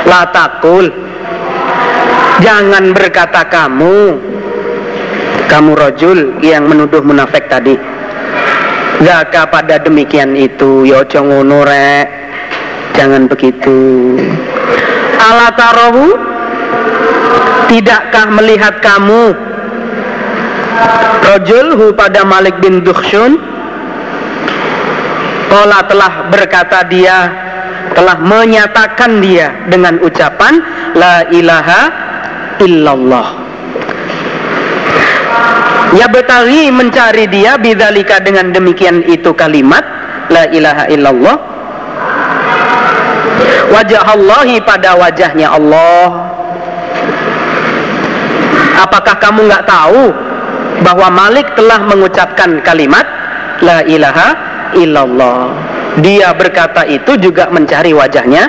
La 0.08 0.22
takul 0.32 0.88
Jangan 2.40 2.96
berkata 2.96 3.44
kamu. 3.52 4.16
Kamu 5.44 5.70
rojul 5.76 6.40
yang 6.40 6.64
menuduh 6.64 7.04
munafik 7.04 7.50
tadi. 7.52 7.76
Zaka 9.04 9.44
pada 9.52 9.76
demikian 9.76 10.32
itu 10.32 10.88
Yojo 10.88 11.20
ngono 11.20 11.68
rek. 11.68 12.08
Jangan 12.96 13.28
begitu. 13.28 14.16
Ala 15.20 15.52
tarohu 15.52 16.16
Tidakkah 17.70 18.26
melihat 18.34 18.82
kamu? 18.82 19.30
Rojulhu 21.22 21.94
pada 21.94 22.26
Malik 22.26 22.58
bin 22.58 22.82
Dukhshun 22.82 23.38
Kola 25.46 25.84
telah 25.86 26.26
berkata 26.32 26.82
dia 26.88 27.30
Telah 27.94 28.18
menyatakan 28.18 29.22
dia 29.22 29.54
Dengan 29.70 30.02
ucapan 30.02 30.58
La 30.98 31.30
ilaha 31.30 32.10
illallah. 32.60 33.26
Ya 35.96 36.06
betari 36.06 36.70
mencari 36.70 37.26
dia 37.26 37.58
bidzalika 37.58 38.22
dengan 38.22 38.54
demikian 38.54 39.02
itu 39.10 39.34
kalimat 39.34 39.82
la 40.30 40.46
ilaha 40.54 40.86
illallah. 40.86 41.36
Wajah 43.74 44.02
Allahi 44.06 44.62
pada 44.62 44.94
wajahnya 44.94 45.50
Allah 45.50 46.29
apakah 48.80 49.14
kamu 49.20 49.46
nggak 49.48 49.64
tahu 49.68 50.12
bahwa 50.80 51.08
Malik 51.12 51.52
telah 51.54 51.84
mengucapkan 51.84 52.64
kalimat 52.64 53.04
la 53.60 53.84
ilaha 53.84 54.28
illallah 54.72 55.52
dia 56.00 56.32
berkata 56.32 56.86
itu 56.86 57.18
juga 57.20 57.50
mencari 57.52 57.92
wajahnya 57.92 58.48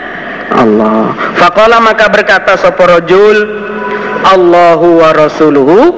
Allah. 0.52 1.16
Fakola 1.40 1.80
maka 1.80 2.12
berkata 2.12 2.60
soporojul 2.60 3.38
Allahu 4.28 5.00
wa 5.00 5.10
rasuluhu 5.16 5.96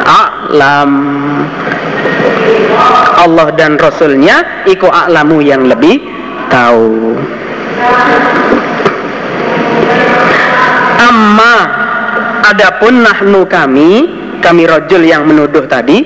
a'lam. 0.00 0.92
Allah 3.20 3.52
dan 3.52 3.76
Rasulnya 3.76 4.64
iku 4.64 4.88
a'lamu 4.88 5.44
yang 5.44 5.68
lebih 5.68 6.00
tahu. 6.48 7.14
Amma 11.00 11.79
adapun 12.50 13.06
nahnu 13.06 13.46
kami 13.46 14.10
kami 14.42 14.66
rojul 14.66 15.06
yang 15.06 15.22
menuduh 15.22 15.64
tadi 15.70 16.02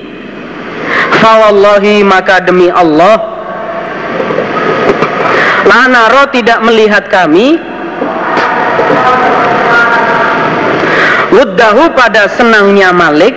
fawallahi 1.19 2.05
maka 2.05 2.45
demi 2.45 2.69
Allah 2.69 3.17
lanaro 5.65 6.29
tidak 6.29 6.61
melihat 6.61 7.09
kami 7.09 7.57
Wuddahu 11.35 11.91
pada 11.99 12.31
senangnya 12.31 12.95
Malik 12.95 13.35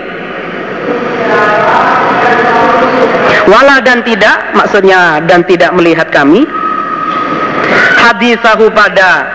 Wala 3.43 3.83
dan 3.83 4.07
tidak 4.07 4.55
Maksudnya 4.55 5.19
dan 5.27 5.43
tidak 5.43 5.75
melihat 5.75 6.07
kami 6.07 6.47
Hadisahu 7.99 8.71
pada 8.71 9.27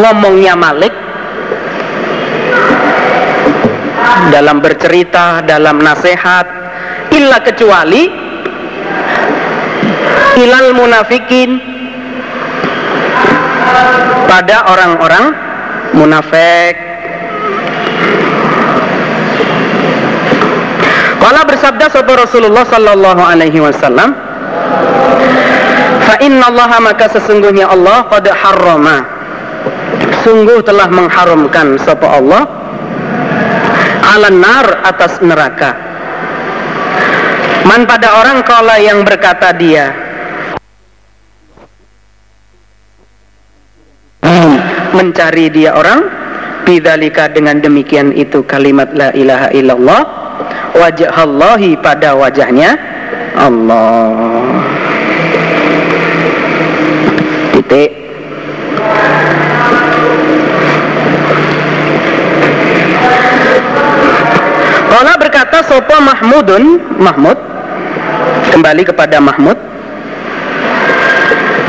Ngomongnya 0.00 0.56
Malik 0.56 1.03
Dalam 4.30 4.62
bercerita 4.62 5.42
Dalam 5.44 5.80
nasihat 5.82 6.46
Illa 7.14 7.38
kecuali 7.42 8.08
Ilal 10.38 10.74
munafikin 10.74 11.58
Pada 14.26 14.66
orang-orang 14.70 15.24
Munafik 15.94 16.94
Kala 21.24 21.40
bersabda 21.48 21.88
sahabat 21.88 22.28
Rasulullah 22.28 22.68
sallallahu 22.68 23.22
alaihi 23.24 23.56
wasallam, 23.56 24.12
"Fa 26.04 26.20
inna 26.20 26.52
Allah 26.52 26.84
maka 26.84 27.08
sesungguhnya 27.08 27.64
Allah 27.64 28.04
qad 28.12 28.28
harrama." 28.28 29.08
Sungguh 30.20 30.60
telah 30.60 30.84
mengharamkan 30.92 31.80
sapa 31.80 32.20
Allah 32.20 32.44
ala 34.14 34.30
nar 34.30 34.66
atas 34.86 35.18
neraka. 35.18 35.70
Man 37.66 37.88
pada 37.88 38.22
orang 38.22 38.46
kala 38.46 38.78
yang 38.78 39.02
berkata 39.02 39.50
dia 39.56 40.04
mencari 44.94 45.50
dia 45.50 45.74
orang 45.74 46.06
bidzalika 46.62 47.26
dengan 47.28 47.58
demikian 47.58 48.14
itu 48.14 48.46
kalimat 48.46 48.94
la 48.94 49.10
ilaha 49.12 49.50
illallah 49.50 50.02
wajah 50.78 51.10
Allahi 51.12 51.74
pada 51.76 52.14
wajahnya 52.14 52.78
Allah 53.34 54.14
titik 57.58 58.03
berkata 65.54 65.70
sopa 65.70 66.02
Mahmudun 66.02 66.64
Mahmud. 66.98 67.38
Kembali 68.50 68.82
kepada 68.82 69.22
Mahmud. 69.22 69.54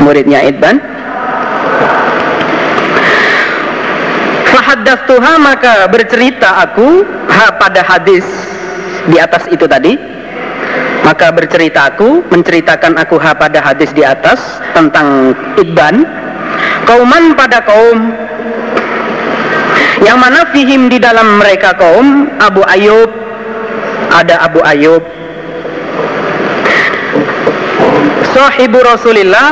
Muridnya 0.02 0.42
Idban. 0.42 0.82
Fahaddastuha 4.50 5.38
maka 5.38 5.86
bercerita 5.86 6.66
aku 6.66 7.06
ha 7.30 7.54
pada 7.54 7.86
hadis 7.86 8.26
di 9.06 9.22
atas 9.22 9.46
itu 9.54 9.70
tadi. 9.70 9.94
Maka 11.06 11.30
bercerita 11.30 11.86
aku 11.86 12.26
menceritakan 12.26 12.98
aku 12.98 13.22
ha 13.22 13.38
pada 13.38 13.62
hadis 13.62 13.94
di 13.94 14.02
atas 14.02 14.42
tentang 14.74 15.30
Ibban 15.54 16.02
kauman 16.90 17.38
pada 17.38 17.62
kaum. 17.62 18.10
Yang 20.02 20.18
mana 20.18 20.42
fihim 20.50 20.90
di 20.90 20.98
dalam 20.98 21.38
mereka 21.38 21.70
kaum 21.78 22.34
Abu 22.42 22.66
Ayub 22.66 23.25
ada 24.16 24.48
Abu 24.48 24.64
Ayub 24.64 25.04
sahibu 28.32 28.80
Rasulillah 28.80 29.48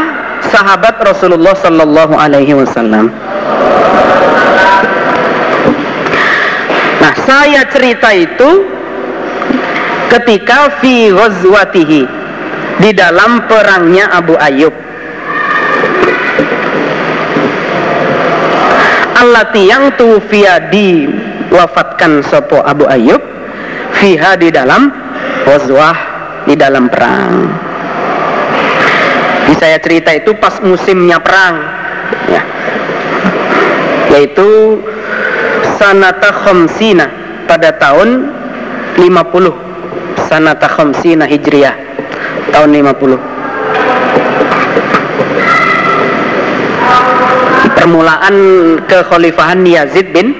sahabat 0.49 1.01
Rasulullah 1.01 1.57
sallallahu 1.57 2.15
alaihi 2.17 2.53
wasallam. 2.57 3.09
Nah, 7.01 7.15
saya 7.25 7.65
cerita 7.69 8.13
itu 8.13 8.69
ketika 10.13 10.81
fi 10.81 11.13
ghazwatihi 11.13 12.03
di 12.81 12.91
dalam 12.93 13.45
perangnya 13.49 14.13
Abu 14.13 14.37
Ayyub. 14.37 14.73
Allati 19.15 19.63
yang 19.65 19.97
tufiya 19.97 20.61
wafatkan 21.49 22.21
sopo 22.29 22.61
Abu 22.61 22.85
Ayyub 22.85 23.23
fiha 23.99 24.37
di 24.37 24.49
dalam 24.51 24.91
ghazwah 25.47 25.97
di 26.45 26.55
dalam 26.59 26.91
perang. 26.91 27.35
Di 29.45 29.55
saya 29.61 29.77
cerita 29.81 30.13
itu 30.13 30.33
pas 30.37 30.61
musimnya 30.61 31.21
perang. 31.21 31.57
Ya. 32.29 32.43
yaitu 34.15 34.79
sanata 35.75 36.31
khamsina 36.31 37.11
pada 37.51 37.75
tahun 37.75 38.31
50 38.95 40.31
sanata 40.31 40.71
khamsina 40.71 41.27
hijriyah 41.27 41.75
tahun 42.55 42.71
50 42.79 43.19
permulaan 47.75 48.35
kekhalifahan 48.87 49.67
Yazid 49.67 50.15
bin 50.15 50.39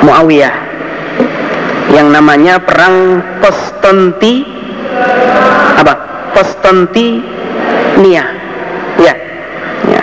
Muawiyah 0.00 0.69
yang 1.90 2.14
namanya 2.14 2.62
perang 2.62 3.18
Konstanti 3.42 4.46
apa 5.78 5.94
Konstanti 6.34 7.18
Nia. 7.98 8.24
Ya. 9.00 9.14
Ya. 9.88 10.02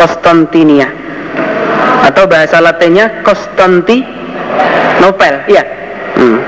Konstantinia. 0.00 0.88
Atau 2.08 2.24
bahasa 2.24 2.62
latinnya 2.62 3.20
Konstanti 3.20 4.00
Nopel. 5.04 5.34
Ya. 5.46 5.64
Hmm. 6.16 6.40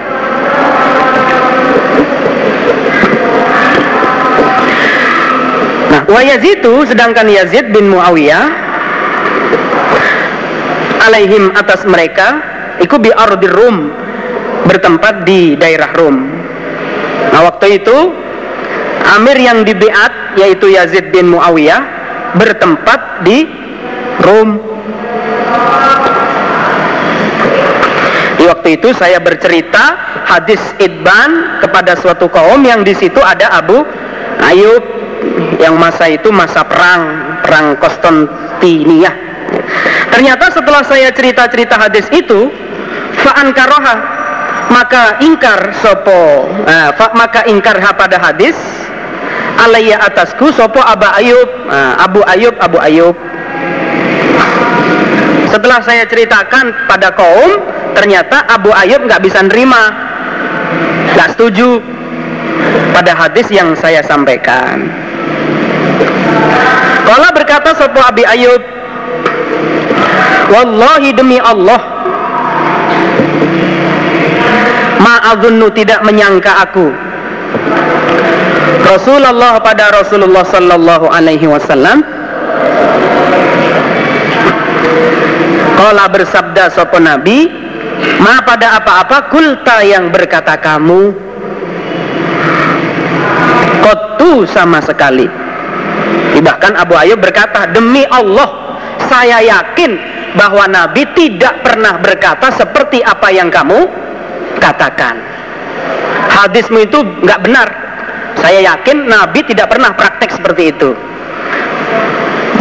Nah, 5.91 6.07
wa 6.07 6.23
itu 6.23 6.75
sedangkan 6.87 7.27
Yazid 7.27 7.75
bin 7.75 7.91
Muawiyah 7.91 8.60
alaihim 11.01 11.53
atas 11.57 11.82
mereka 11.88 12.40
iku 12.80 13.01
bi 13.01 13.11
ardir 13.12 13.53
Rum 13.53 13.90
bertempat 14.68 15.24
di 15.24 15.57
daerah 15.57 15.90
Rum. 15.96 16.16
Nah, 17.30 17.40
waktu 17.48 17.80
itu 17.80 17.98
Amir 19.01 19.40
yang 19.40 19.64
dibeat 19.64 20.38
yaitu 20.38 20.70
Yazid 20.70 21.11
bin 21.11 21.32
Muawiyah 21.32 21.82
bertempat 22.36 23.26
di 23.26 23.48
Rum. 24.22 24.61
Di 28.38 28.44
waktu 28.48 28.80
itu 28.80 28.88
saya 28.96 29.20
bercerita 29.20 29.98
hadis 30.28 30.61
idban 30.80 31.61
kepada 31.61 31.96
suatu 31.98 32.30
kaum 32.30 32.61
yang 32.64 32.80
di 32.86 32.96
situ 32.96 33.20
ada 33.20 33.53
Abu 33.61 33.84
Ayub 34.40 34.84
yang 35.61 35.76
masa 35.76 36.09
itu 36.09 36.32
masa 36.32 36.64
perang 36.64 37.36
perang 37.44 37.76
Konstantinia 37.76 39.30
ternyata 40.11 40.51
setelah 40.53 40.82
saya 40.84 41.09
cerita-cerita 41.14 41.78
hadis 41.78 42.07
itu 42.12 42.51
fa'an 43.24 43.51
karoha 43.53 43.96
maka 44.70 45.18
ingkar 45.20 45.74
sopo 45.82 46.46
uh, 46.46 46.90
fa, 46.94 47.11
maka 47.18 47.42
ingkar 47.51 47.82
pada 47.98 48.16
hadis 48.22 48.55
alaiya 49.59 49.98
atasku 50.01 50.55
sopo 50.55 50.78
Aba 50.80 51.18
Ayub 51.18 51.48
uh, 51.66 52.01
Abu 52.01 52.22
Ayub 52.24 52.55
Abu 52.62 52.78
Ayub. 52.80 53.16
Setelah 55.51 55.82
saya 55.82 56.07
ceritakan 56.07 56.86
pada 56.86 57.11
kaum 57.11 57.59
ternyata 57.98 58.46
Abu 58.46 58.70
Ayub 58.70 59.03
nggak 59.05 59.20
bisa 59.20 59.42
nerima. 59.42 59.90
Nggak 61.18 61.34
setuju 61.34 61.82
pada 62.94 63.12
hadis 63.18 63.51
yang 63.51 63.74
saya 63.74 64.01
sampaikan. 64.07 64.86
Kala 67.03 67.34
berkata 67.34 67.74
sebuah 67.74 68.14
Abi 68.14 68.22
Ayub 68.22 68.62
Wallahi 70.51 71.11
demi 71.14 71.38
Allah. 71.38 71.78
Ma'adhunnu 75.01 75.70
tidak 75.72 76.03
menyangka 76.03 76.66
aku. 76.66 76.90
Rasulullah 78.84 79.62
pada 79.62 79.94
Rasulullah 79.94 80.42
sallallahu 80.42 81.07
alaihi 81.07 81.46
wasallam. 81.46 82.03
Kala 85.80 86.12
bersabda 86.12 86.68
sopo 86.76 87.01
Nabi 87.01 87.61
Ma 88.20 88.40
pada 88.44 88.76
apa-apa 88.80 89.32
kulta 89.32 89.80
yang 89.84 90.12
berkata 90.12 90.57
kamu 90.61 91.12
Kotu 93.80 94.44
sama 94.44 94.76
sekali. 94.84 95.24
Bahkan 96.40 96.72
Abu 96.76 96.96
Ayub 96.96 97.16
berkata, 97.20 97.68
demi 97.72 98.05
Allah, 98.12 98.76
saya 99.09 99.40
yakin 99.40 100.10
bahwa 100.35 100.64
Nabi 100.70 101.03
tidak 101.16 101.62
pernah 101.66 101.99
berkata 101.99 102.55
seperti 102.55 103.03
apa 103.03 103.28
yang 103.35 103.51
kamu 103.51 103.87
katakan. 104.62 105.18
Hadismu 106.31 106.87
itu 106.87 106.99
nggak 107.03 107.41
benar. 107.43 107.68
Saya 108.39 108.62
yakin 108.74 109.11
Nabi 109.11 109.43
tidak 109.45 109.68
pernah 109.68 109.93
praktek 109.93 110.31
seperti 110.33 110.72
itu. 110.72 110.95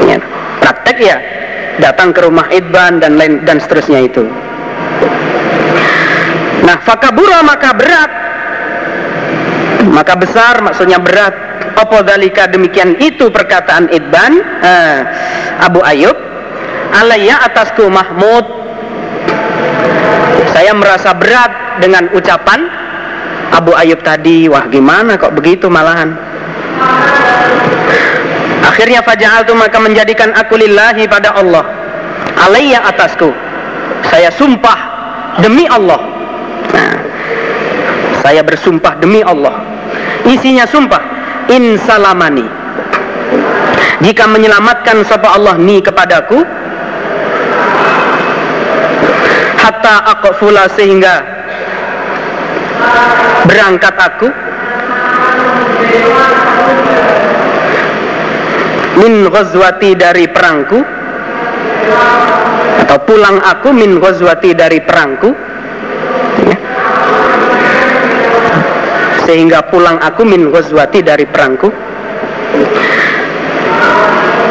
Ya, 0.09 0.17
praktek 0.59 0.97
ya, 0.99 1.17
datang 1.79 2.11
ke 2.11 2.25
rumah 2.25 2.49
Idban 2.51 2.99
dan 2.99 3.15
lain 3.15 3.45
dan 3.47 3.61
seterusnya 3.61 4.03
itu. 4.03 4.27
Nah, 6.65 6.77
fakabura 6.83 7.39
maka 7.45 7.71
berat. 7.77 8.11
Maka 9.89 10.13
besar 10.19 10.59
maksudnya 10.59 10.99
berat 10.99 11.31
apa 11.79 12.03
dalika 12.03 12.45
demikian 12.51 12.99
itu 12.99 13.31
perkataan 13.31 13.87
Idban 13.87 14.35
Abu 15.63 15.79
Ayub 15.79 16.28
alaiya 16.93 17.41
atasku 17.45 17.87
Mahmud. 17.89 18.45
Saya 20.53 20.73
merasa 20.75 21.13
berat 21.13 21.79
dengan 21.79 22.09
ucapan 22.11 22.67
Abu 23.53 23.73
Ayub 23.77 24.01
tadi. 24.01 24.49
Wah 24.49 24.65
gimana 24.67 25.15
kok 25.15 25.33
begitu 25.37 25.69
malahan? 25.69 26.13
Akhirnya 28.65 29.03
faja'al 29.03 29.43
tu 29.43 29.53
maka 29.57 29.77
menjadikan 29.81 30.31
aku 30.35 30.55
lillahi 30.55 31.03
pada 31.09 31.35
Allah. 31.35 31.65
Alaiya 32.39 32.85
atasku. 32.87 33.31
Saya 34.07 34.31
sumpah 34.31 34.79
demi 35.43 35.67
Allah. 35.67 35.99
Nah, 36.71 36.95
saya 38.23 38.41
bersumpah 38.43 38.95
demi 39.03 39.19
Allah. 39.19 39.59
Isinya 40.23 40.63
sumpah 40.63 41.01
in 41.51 41.75
salamani. 41.83 42.47
Jika 43.99 44.31
menyelamatkan 44.31 45.03
sapa 45.03 45.35
Allah 45.35 45.59
ni 45.59 45.83
kepadaku 45.83 46.39
hatta 49.89 50.21
aqfula 50.21 50.69
sehingga 50.77 51.15
berangkat 53.49 53.95
aku? 53.97 54.27
Min 59.01 59.25
ghazwati 59.33 59.97
dari 59.97 60.29
perangku? 60.29 60.77
Atau 62.85 62.99
pulang 63.09 63.41
aku 63.41 63.73
min 63.73 63.97
ghazwati 63.97 64.53
dari 64.53 64.77
perangku? 64.77 65.33
Sehingga 69.25 69.65
pulang 69.73 69.97
aku 69.97 70.21
min 70.21 70.53
ghazwati 70.53 71.01
dari 71.01 71.25
perangku. 71.25 71.69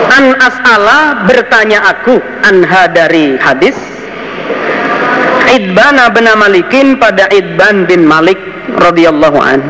An 0.08 0.34
as'ala 0.42 1.30
bertanya 1.30 1.94
aku 1.94 2.18
anha 2.42 2.90
dari 2.90 3.38
hadis 3.38 3.97
Idbana 5.48 6.12
bin 6.12 6.28
Malikin 6.28 7.00
pada 7.00 7.24
Idban 7.32 7.88
bin 7.88 8.04
Malik 8.04 8.36
radhiyallahu 8.76 9.38
an 9.40 9.60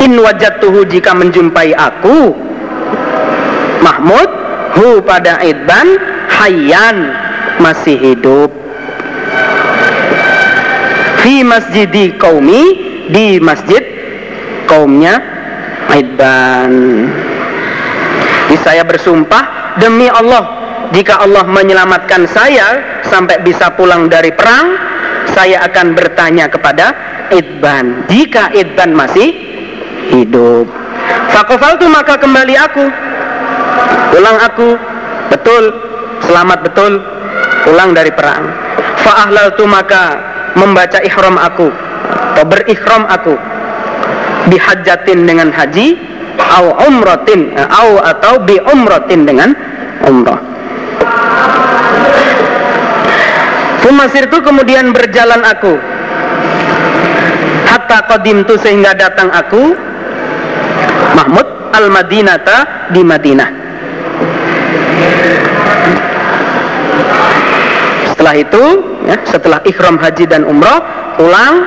in 0.00 0.16
wajatuhu 0.16 0.88
jika 0.88 1.12
menjumpai 1.12 1.76
aku 1.76 2.32
Mahmud 3.84 4.28
hu 4.80 5.04
pada 5.04 5.44
Idban 5.44 6.00
hayyan 6.32 7.12
masih 7.60 8.00
hidup 8.00 8.48
fi 11.20 11.44
masjidi 11.44 12.16
qaumi 12.16 12.64
di 13.12 13.36
masjid 13.42 13.82
kaumnya 14.64 15.20
Aidban. 15.86 16.72
Jadi 18.46 18.56
saya 18.62 18.82
bersumpah 18.86 19.76
demi 19.78 20.10
Allah 20.10 20.55
jika 20.94 21.18
Allah 21.18 21.42
menyelamatkan 21.48 22.28
saya 22.30 23.00
sampai 23.06 23.42
bisa 23.42 23.72
pulang 23.74 24.06
dari 24.06 24.30
perang, 24.30 24.76
saya 25.34 25.66
akan 25.66 25.96
bertanya 25.98 26.46
kepada 26.46 26.94
Idban. 27.34 28.06
Jika 28.06 28.54
Idban 28.54 28.94
masih 28.94 29.34
hidup, 30.14 30.70
fakofaltu 31.34 31.90
maka 31.90 32.14
kembali 32.20 32.54
aku, 32.54 32.84
pulang 34.14 34.38
aku, 34.38 34.68
betul, 35.34 35.64
selamat 36.22 36.58
betul, 36.70 37.02
pulang 37.66 37.90
dari 37.90 38.12
perang. 38.14 38.46
tu 39.54 39.64
maka 39.66 40.18
membaca 40.58 40.98
ihram 41.02 41.38
aku, 41.38 41.70
atau 42.34 42.44
berikhram 42.46 43.06
aku. 43.06 43.34
Bihajatin 44.46 45.26
dengan 45.26 45.50
haji 45.50 45.98
au 46.38 46.70
umratin 46.86 47.50
eh, 47.50 47.66
au 47.66 47.98
atau 47.98 48.38
bi 48.46 48.54
umratin 48.62 49.26
dengan 49.26 49.50
umrah 50.06 50.55
Fumasir 53.86 54.26
itu 54.26 54.42
kemudian 54.42 54.90
berjalan 54.90 55.46
aku 55.46 55.78
Hatta 57.70 58.02
qadim 58.10 58.42
tu 58.42 58.58
sehingga 58.58 58.98
datang 58.98 59.30
aku 59.30 59.78
Mahmud 61.14 61.70
al-Madinata 61.70 62.90
di 62.90 63.06
Madinah 63.06 63.50
Setelah 68.10 68.34
itu 68.34 68.64
ya, 69.06 69.16
Setelah 69.22 69.62
ikhram 69.62 70.02
haji 70.02 70.26
dan 70.26 70.42
umrah 70.42 70.82
Pulang 71.14 71.62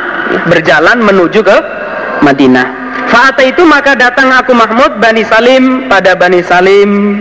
berjalan 0.51 0.99
menuju 0.99 1.39
ke 1.39 1.57
Madinah. 2.19 2.67
Fa'ata 3.09 3.41
itu 3.41 3.65
maka 3.65 3.97
datang 3.97 4.29
aku 4.29 4.53
Mahmud 4.53 5.01
Bani 5.01 5.25
Salim 5.25 5.89
pada 5.89 6.13
Bani 6.13 6.45
Salim. 6.45 7.17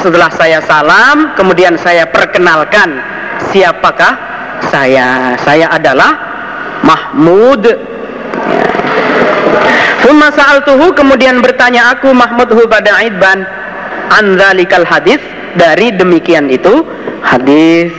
Setelah 0.00 0.32
saya 0.32 0.64
salam 0.64 1.36
kemudian 1.36 1.76
saya 1.76 2.08
perkenalkan 2.08 2.96
siapakah 3.52 4.16
saya. 4.72 5.36
Saya 5.44 5.68
adalah 5.68 6.16
Mahmud. 6.80 7.68
Fumma 10.00 10.32
sa'altuhu 10.32 10.96
kemudian 10.96 11.44
bertanya 11.44 11.92
aku 11.92 12.08
Mahmud 12.16 12.48
pada 12.72 13.04
Idban? 13.04 13.44
Anzalikal 14.08 14.88
hadis. 14.88 15.20
Dari 15.50 15.90
demikian 15.92 16.46
itu 16.48 16.86
hadis. 17.20 17.90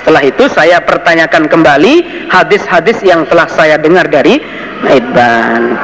Setelah 0.00 0.24
itu 0.24 0.48
saya 0.50 0.80
pertanyakan 0.80 1.46
kembali 1.46 2.26
hadis-hadis 2.32 2.98
yang 3.04 3.28
telah 3.28 3.46
saya 3.46 3.76
dengar 3.76 4.08
dari 4.08 4.40
Idban 4.88 5.76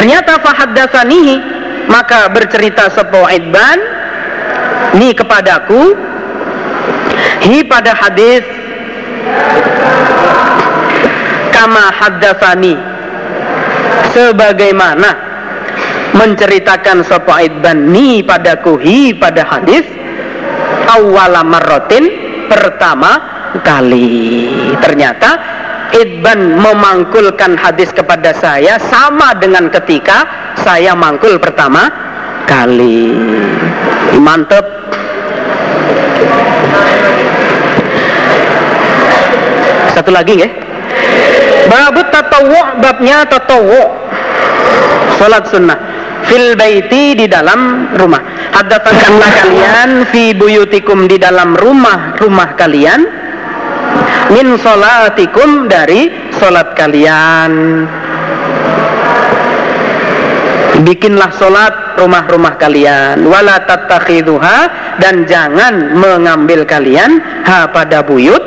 Ternyata 0.00 0.40
fahaddatsanihi 0.40 1.36
maka 1.84 2.32
bercerita 2.32 2.88
sepo 2.88 3.28
Idban 3.28 3.76
ni 4.96 5.12
kepadaku. 5.12 5.92
Hi 7.44 7.60
pada 7.68 7.92
hadis 7.92 8.40
kama 11.52 11.92
haddatsani 11.92 12.80
sebagaimana 14.16 15.10
menceritakan 16.16 17.04
sepo 17.04 17.36
Idban 17.36 17.92
ni 17.92 18.24
padaku. 18.24 18.80
Hi 18.80 19.12
pada 19.12 19.44
hadis 19.44 19.84
awwala 20.96 21.44
marrotin 21.44 22.08
pertama 22.48 23.20
kali. 23.60 24.72
Ternyata 24.80 25.59
Idban 25.90 26.54
memangkulkan 26.54 27.58
hadis 27.58 27.90
kepada 27.90 28.30
saya 28.38 28.78
sama 28.78 29.34
dengan 29.34 29.66
ketika 29.74 30.22
saya 30.62 30.94
mangkul 30.94 31.34
pertama 31.42 31.90
kali. 32.46 33.10
Mantep. 34.22 34.62
Satu 39.98 40.10
lagi 40.14 40.46
ya. 40.46 40.48
Babut 41.66 42.06
tatawu 42.14 42.58
babnya 42.78 43.26
tatawu. 43.26 43.82
Salat 45.18 45.44
sunnah 45.50 45.78
fil 46.30 46.54
baiti 46.54 47.18
di 47.18 47.26
dalam 47.26 47.90
rumah. 47.98 48.22
Haddatsanlah 48.54 49.30
kalian 49.42 49.90
fi 50.10 50.34
buyutikum 50.38 51.10
di 51.10 51.18
dalam 51.18 51.58
rumah-rumah 51.58 52.54
kalian 52.58 53.00
min 54.30 54.54
solatikum 54.58 55.66
dari 55.66 56.08
solat 56.38 56.72
kalian. 56.78 57.84
Bikinlah 60.80 61.30
solat 61.36 62.00
rumah-rumah 62.00 62.56
kalian. 62.56 63.28
Wala 63.28 63.60
tattakhiduha 63.68 64.58
dan 65.02 65.28
jangan 65.28 65.92
mengambil 65.92 66.64
kalian 66.64 67.20
ha 67.44 67.68
pada 67.68 68.00
buyut 68.00 68.40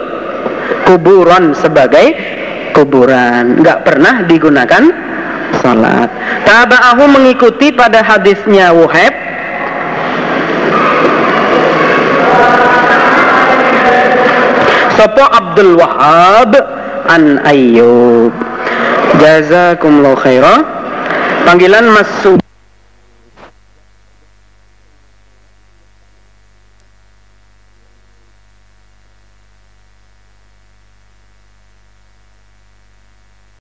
kuburan 0.89 1.53
sebagai 1.53 2.17
kuburan. 2.73 3.61
Nggak 3.61 3.79
pernah 3.85 4.25
digunakan 4.25 4.83
salat. 5.61 6.09
Taba'ahu 6.49 7.05
mengikuti 7.05 7.69
pada 7.69 8.01
hadisnya 8.01 8.73
Wuhaib 8.73 9.13
Sopo 14.99 15.23
Abdul 15.25 15.79
Wahab 15.79 16.51
an 17.09 17.39
Ayyub. 17.47 18.33
Jazakumullah 19.23 20.19
khairah 20.19 20.57
panggilan 21.47 21.85
masuk 21.95 22.42